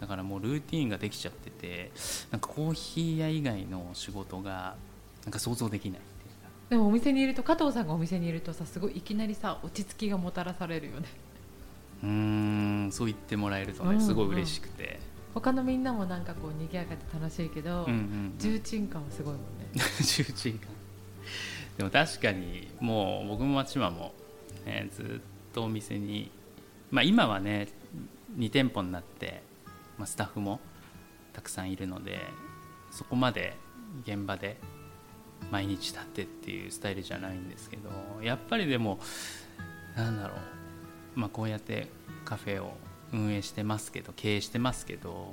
[0.00, 1.90] だからもうルーティンができちゃってて
[2.30, 4.76] なんかコーヒー屋以外の仕事が
[5.24, 6.00] なんか想像できない
[6.70, 11.08] でもお店にいると加藤さんがお店にいるとさすごいいきなりさ落ち着きがもたらされるよね
[12.02, 13.98] うーんそう言ってもらえるとうんうん。
[13.98, 15.00] ねすごい嬉しくて、
[15.34, 18.34] 他のみんなもなんかこう賑やかで楽しいけど、うんうんうん。
[18.38, 19.66] 重鎮感はすごいもんね。
[20.02, 20.68] 重鎮感。
[21.76, 24.12] でも確かにもう僕も松島も、
[24.66, 26.30] ね、ずっとお店に、
[26.90, 27.68] まあ、今はね
[28.36, 29.42] 2店舗になって、
[29.96, 30.60] まあ、スタッフも
[31.32, 32.20] たくさんいるので
[32.90, 33.56] そこまで
[34.02, 34.58] 現場で
[35.50, 37.90] 毎日立ってっていうスタイルじゃないんですけど
[38.22, 39.00] やっぱりでも
[39.96, 40.38] なんだろう、
[41.14, 41.88] まあ、こうやって
[42.24, 42.74] カフェを
[43.12, 45.32] 運営してますけど経営してますけど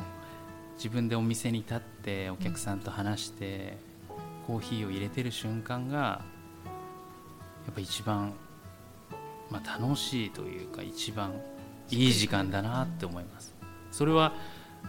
[0.77, 3.77] 自分でお店に立ってお客さんと話して、
[4.45, 6.21] コーヒーを入れてる瞬間が
[7.65, 8.33] やっぱ一番、
[9.49, 11.33] まあ、楽しいというか一番
[11.89, 13.55] いい時間だなって思います。
[13.91, 14.33] それは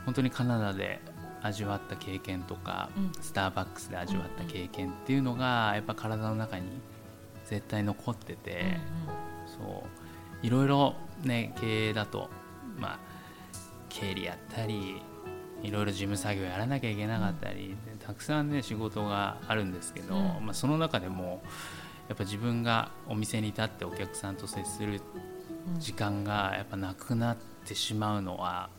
[0.05, 1.01] 本当にカナダで
[1.43, 3.13] 味わった経験とか、うん。
[3.23, 6.67] スターバックスで味わった経験っていうのがやっぱ体の中に
[7.47, 8.77] 絶対残ってて、
[9.47, 10.08] そう
[10.43, 12.31] いろいろね経営だと
[12.79, 12.99] まあ
[13.89, 15.03] 経理やったり
[15.63, 20.23] いろいろ事務作業やらなきゃいけなかったり、でたくさんね仕事があるんですけど、うん。
[20.23, 21.43] まあ、その中でも
[22.09, 25.01] やっぱ自分がお店に立ってお客さんと接する
[25.75, 25.81] うん。
[25.81, 27.37] 時間がやっぱなくなっ
[27.67, 28.71] てしまうのは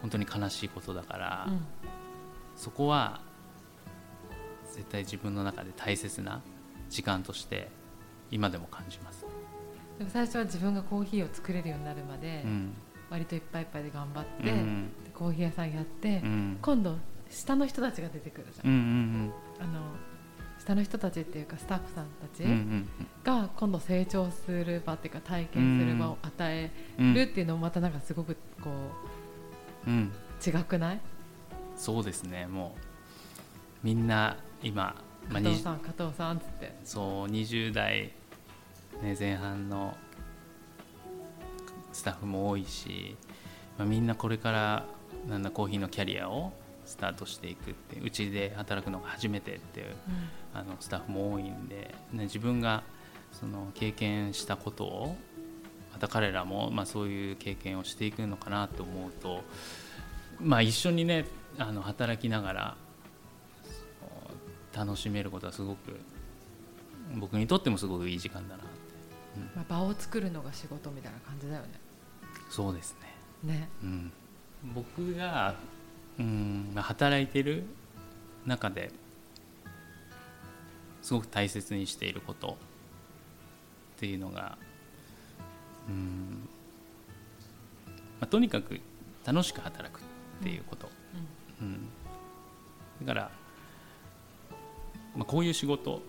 [0.00, 1.60] 本当に悲しいことだから、うん。
[2.56, 3.20] そこは
[4.72, 6.40] 絶対自分の中で大切な
[6.88, 7.68] 時間として
[8.30, 9.17] 今でも感じます。
[9.98, 12.72] でも最初は自分がコーヒーを作れるようになるまで、うん。
[13.10, 14.52] 割といっぱいいっぱいで頑張って、
[15.14, 16.58] コーヒー屋さんやって、うん。
[16.60, 16.96] 今度
[17.30, 19.80] 下の人たちが出てくるじゃん、あの
[20.58, 22.44] 下の人たちっていうかスタッフさんたち
[23.24, 27.14] が今度成長する場っていうか体験する場を与えうん。
[27.14, 28.70] るっていうのもまたなんかすごくこ
[29.86, 30.12] うん。
[30.12, 31.00] う違くない？
[31.76, 32.46] そうですね。
[32.46, 32.80] もう
[33.82, 34.94] みんな今、
[35.30, 36.76] まあ、加藤にさん加藤さんっつって。
[36.84, 38.12] そう20代、
[39.02, 39.96] ね、前半の
[41.92, 43.16] スタッフも多いし、
[43.76, 44.84] まあ、みんなこれから
[45.28, 46.52] なんだコーヒーのキャリアを
[46.84, 49.86] スタートしていくってうちで働くのが初めてっていう
[50.54, 52.82] あのスタッフも多いんで、ね、自分が
[53.32, 55.16] その経験したことを
[55.92, 59.42] また彼らも、まあ、そういう経験をしていくのかなと思うと、
[60.40, 61.26] まあ、一緒にね
[61.58, 62.76] あの働きながら
[64.74, 65.98] 楽しめることはすごく
[67.16, 68.62] 僕にとってもすごくいい時間だな
[69.54, 71.68] まあ、場を作るのが仕事みたいな感じだよね。
[72.50, 72.96] そうです
[73.44, 73.52] ね。
[73.54, 74.12] ね、うん、
[74.74, 75.54] 僕が、
[76.18, 76.72] うん。
[76.74, 77.64] まあ、働いてる
[78.46, 78.90] 中で
[81.02, 82.56] すごく大切にしていること
[83.96, 84.56] っていうのが
[85.88, 86.48] うん。
[88.20, 88.80] まあ、とにかく
[89.24, 90.02] 楽しく働くっ
[90.42, 90.90] ていうこと、
[91.60, 91.88] うん、うん、
[93.06, 93.30] だから、
[95.16, 96.02] まあ、こういう仕事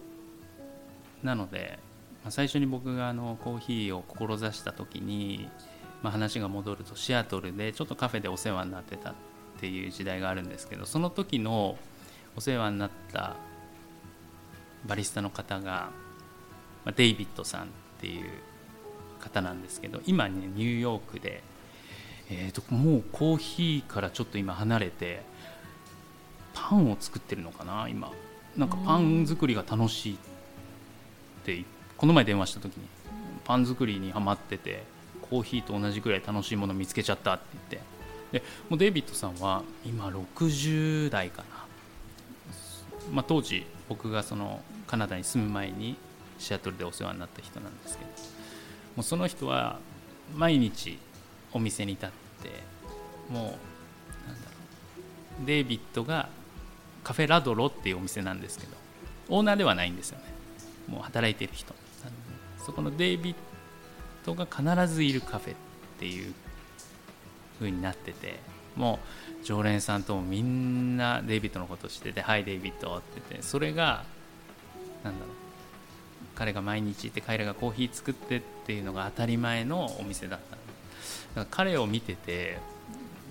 [1.24, 1.80] なので、
[2.24, 5.50] まあ、最初に僕があのコーヒーを志した時に、
[6.02, 9.14] まあ、話が戻るとシアトルでちょっとカフェでお世話になってたっ
[9.60, 11.78] ていう時代があるんですけどその時の
[12.36, 13.36] お世話になった
[14.86, 15.92] バリスタの方が、
[16.86, 17.68] まあ、デイビッドさんっ
[18.00, 18.30] ていう
[19.20, 21.44] 方なんですけど今ねニューヨークで、
[22.30, 25.22] えーと、もうコーヒーからちょっと今離れて
[26.54, 28.12] パンを作ってるのかな今。
[28.58, 30.18] なんかパン作りが楽しいっ
[31.46, 31.64] て
[32.00, 32.88] この前電話した時に
[33.44, 34.84] パン作りにはまってて
[35.30, 38.00] コーヒーと同じくらい楽しいもの見つけちゃったって言って。
[38.32, 41.66] でもうデイビッドさんは今60代かな、
[43.12, 45.98] まあ、当時僕がそのカナダに住む前に
[46.38, 48.16] シアトルでお世話になった人なんですけども
[49.02, 49.80] うその人は
[50.36, 51.00] 毎日
[51.52, 52.10] お店に立っ
[52.44, 52.50] て
[53.34, 53.56] もうなんだろ
[55.44, 56.30] うデイビッドが
[57.04, 58.74] カフェラドロっていうお店なんですけど
[59.30, 60.26] オーナーではないんですよね。
[60.88, 61.74] もう働いてる人。
[62.66, 63.36] そこのデイビッ
[64.26, 65.56] ドが必ずいるカフェっ
[66.00, 66.34] ていう
[67.60, 68.40] 風になってて
[68.76, 69.00] も
[69.42, 74.04] う常連さんともみんなデイビッドのことを知ってて「はいデイビッド」って言ってそれが
[75.04, 75.36] なんだろう
[76.36, 80.60] 彼が毎日いて彼がコーヒー作ってっていうのが当たり前のお店だった。
[81.36, 82.58] だから彼を見てて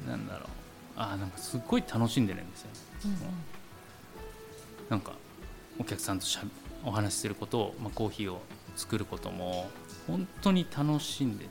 [0.07, 0.49] なんだろう
[0.97, 2.69] あなんかすっごい楽しんでるんですよ、
[3.05, 3.19] うんうん、
[4.89, 5.13] なんか
[5.79, 6.43] お客さんとしゃ
[6.85, 8.43] お話しすることを、まあ、コーヒーを
[8.79, 9.69] 作ることも
[10.07, 11.51] 本当に楽しんでて。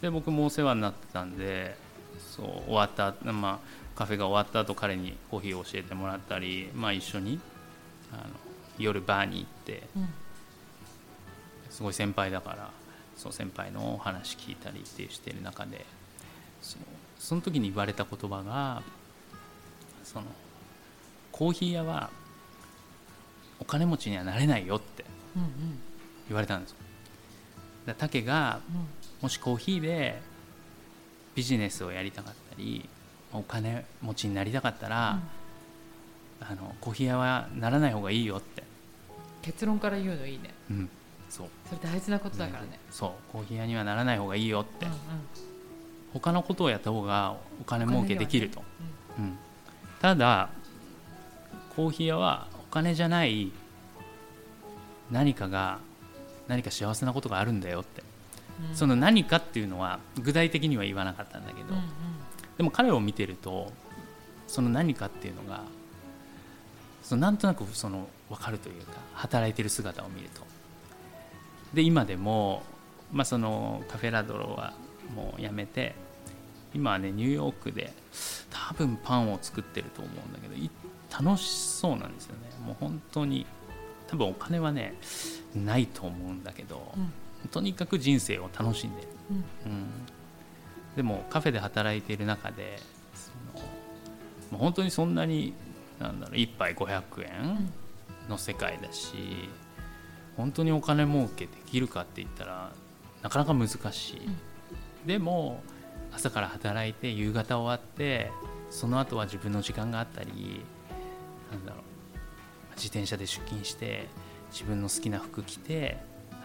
[0.00, 1.74] で僕もお世話になってたんで
[2.36, 7.40] そう終わった、まあ、カフェが終わった後彼にコーヒーを教えてもらったり、まあ、一緒に
[8.12, 8.22] あの
[8.78, 10.08] 夜バーに行って、うん
[11.68, 12.70] すごい先輩だから
[13.18, 15.84] そう先輩のお話聞いたりってしてる中で
[16.62, 16.84] その
[17.18, 18.82] その時に言われた言葉が
[20.02, 20.26] その
[21.32, 22.08] コーヒー屋は
[23.60, 25.04] お金持ちにはなれないよって。
[25.36, 25.50] うんうん。
[26.28, 26.76] 言われたんですよ。
[27.86, 28.60] だ竹が
[29.22, 30.20] もしコーヒーで
[31.34, 32.88] ビジネスをやりたかったり
[33.32, 35.20] お金持ちになりたかったら、
[36.40, 38.64] うん、あのコーヒー屋はならない方がいいよって。
[39.42, 40.90] 結論から言うのいいね、うん、
[41.28, 41.48] そう。
[41.68, 43.10] それ大事なことだからね、ね、そう。
[43.32, 44.98] コーヒー屋にはならない方がいいよって、うんうん、
[46.12, 48.66] 他のことをやった方がお金儲けできると、ね
[49.18, 49.38] うん、うん、
[50.00, 50.48] ただ
[51.76, 53.52] コーヒー屋はお金じゃない
[55.10, 55.78] 何かが
[56.48, 58.02] 何か幸せなことがあるんだよって、
[58.70, 61.82] うん、その何かっていうのは具体的には言わなかったんだけど、うんうん、
[62.56, 63.72] でも彼を見てると
[64.46, 65.62] その何かっていうのが
[67.02, 70.42] そのなんとなくその分かるというか働いてる姿を見ると。
[71.74, 72.62] で今でも、
[73.12, 74.72] まあ、そのカフェラドロは
[75.14, 75.94] もうやめて
[76.74, 77.92] 今はねニューヨークで
[78.50, 80.54] 多分パンを作ってると思うんだけど
[81.24, 82.50] 楽しそうなんですよね。
[82.66, 83.46] もう本当に
[84.08, 84.94] 多分お金はね
[85.54, 89.86] ないと思うんだけど、うん、とにかく人生を楽しんでる、うん、うん、
[90.96, 92.78] でもカフェで働いている中で
[93.14, 93.30] そ
[94.54, 95.54] の本当にそんなに
[95.98, 97.72] なんだろう1杯500円
[98.28, 99.14] の世界だし、
[100.36, 102.72] 本当にお金儲けできるかって言ったら
[103.22, 105.62] なかなか難しい、うん、でも
[106.12, 108.30] 朝から働いて夕方終わって
[108.70, 110.60] その後は自分の時間があったり
[111.50, 111.95] なんだろう
[112.76, 114.06] 自転車で出勤して
[114.52, 115.98] 自分の好きな服着て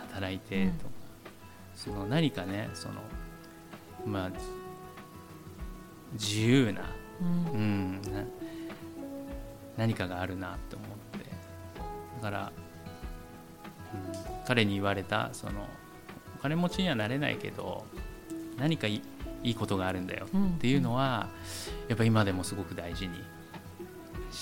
[0.09, 0.89] 働いてとか、
[1.87, 2.95] うん、その何かねその
[4.05, 4.31] まあ
[6.13, 6.81] 自由な,、
[7.21, 8.23] うん、うん、な
[9.77, 11.01] 何かがあるなって思って。
[12.21, 12.51] だから
[14.47, 15.67] 彼に言われたその
[16.37, 17.85] お金持ちにはなれないけど
[18.57, 19.01] 何かい
[19.43, 21.29] いことがあるんだよっていうのは、
[21.83, 23.23] うん、やっぱ今でもすごく大事に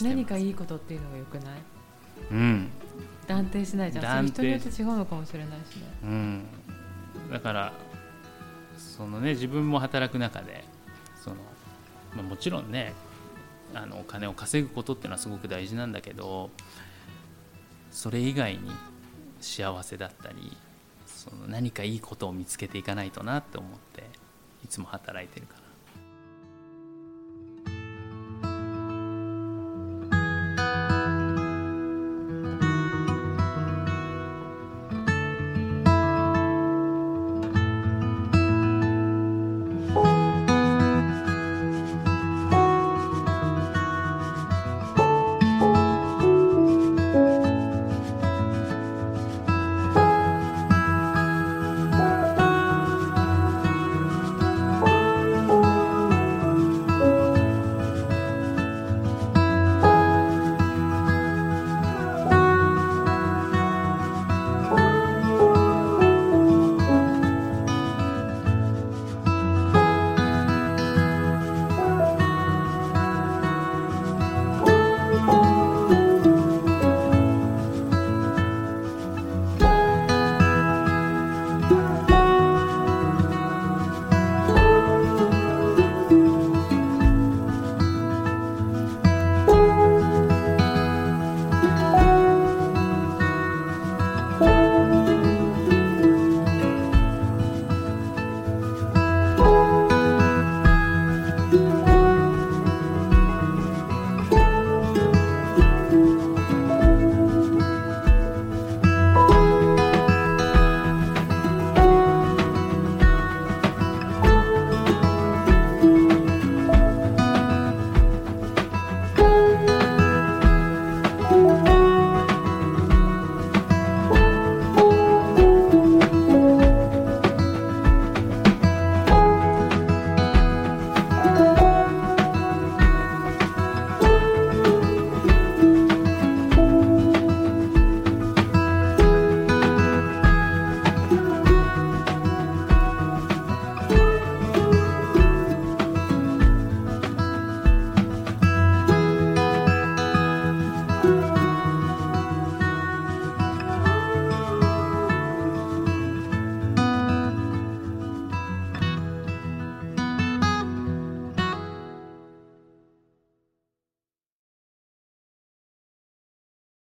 [0.02, 1.79] 何かいいことっていうのがよくない？
[2.32, 2.70] うん。
[3.28, 4.28] 断定しないじゃん。
[4.28, 6.44] 人によって違うのかもしれないしね、うん、
[7.32, 7.74] だから
[8.78, 10.64] そのね自分も働く中で
[11.24, 11.36] その、
[12.16, 12.94] まあ、もちろんね
[13.76, 16.50] あのお金を稼ぐことっていうのはすごく大事なんだけど
[17.92, 18.72] それ以外に
[19.42, 20.58] 幸せだったり
[21.06, 24.04] その何かいいことを見つけていかないとなって思って
[24.66, 25.56] いつも働いてるか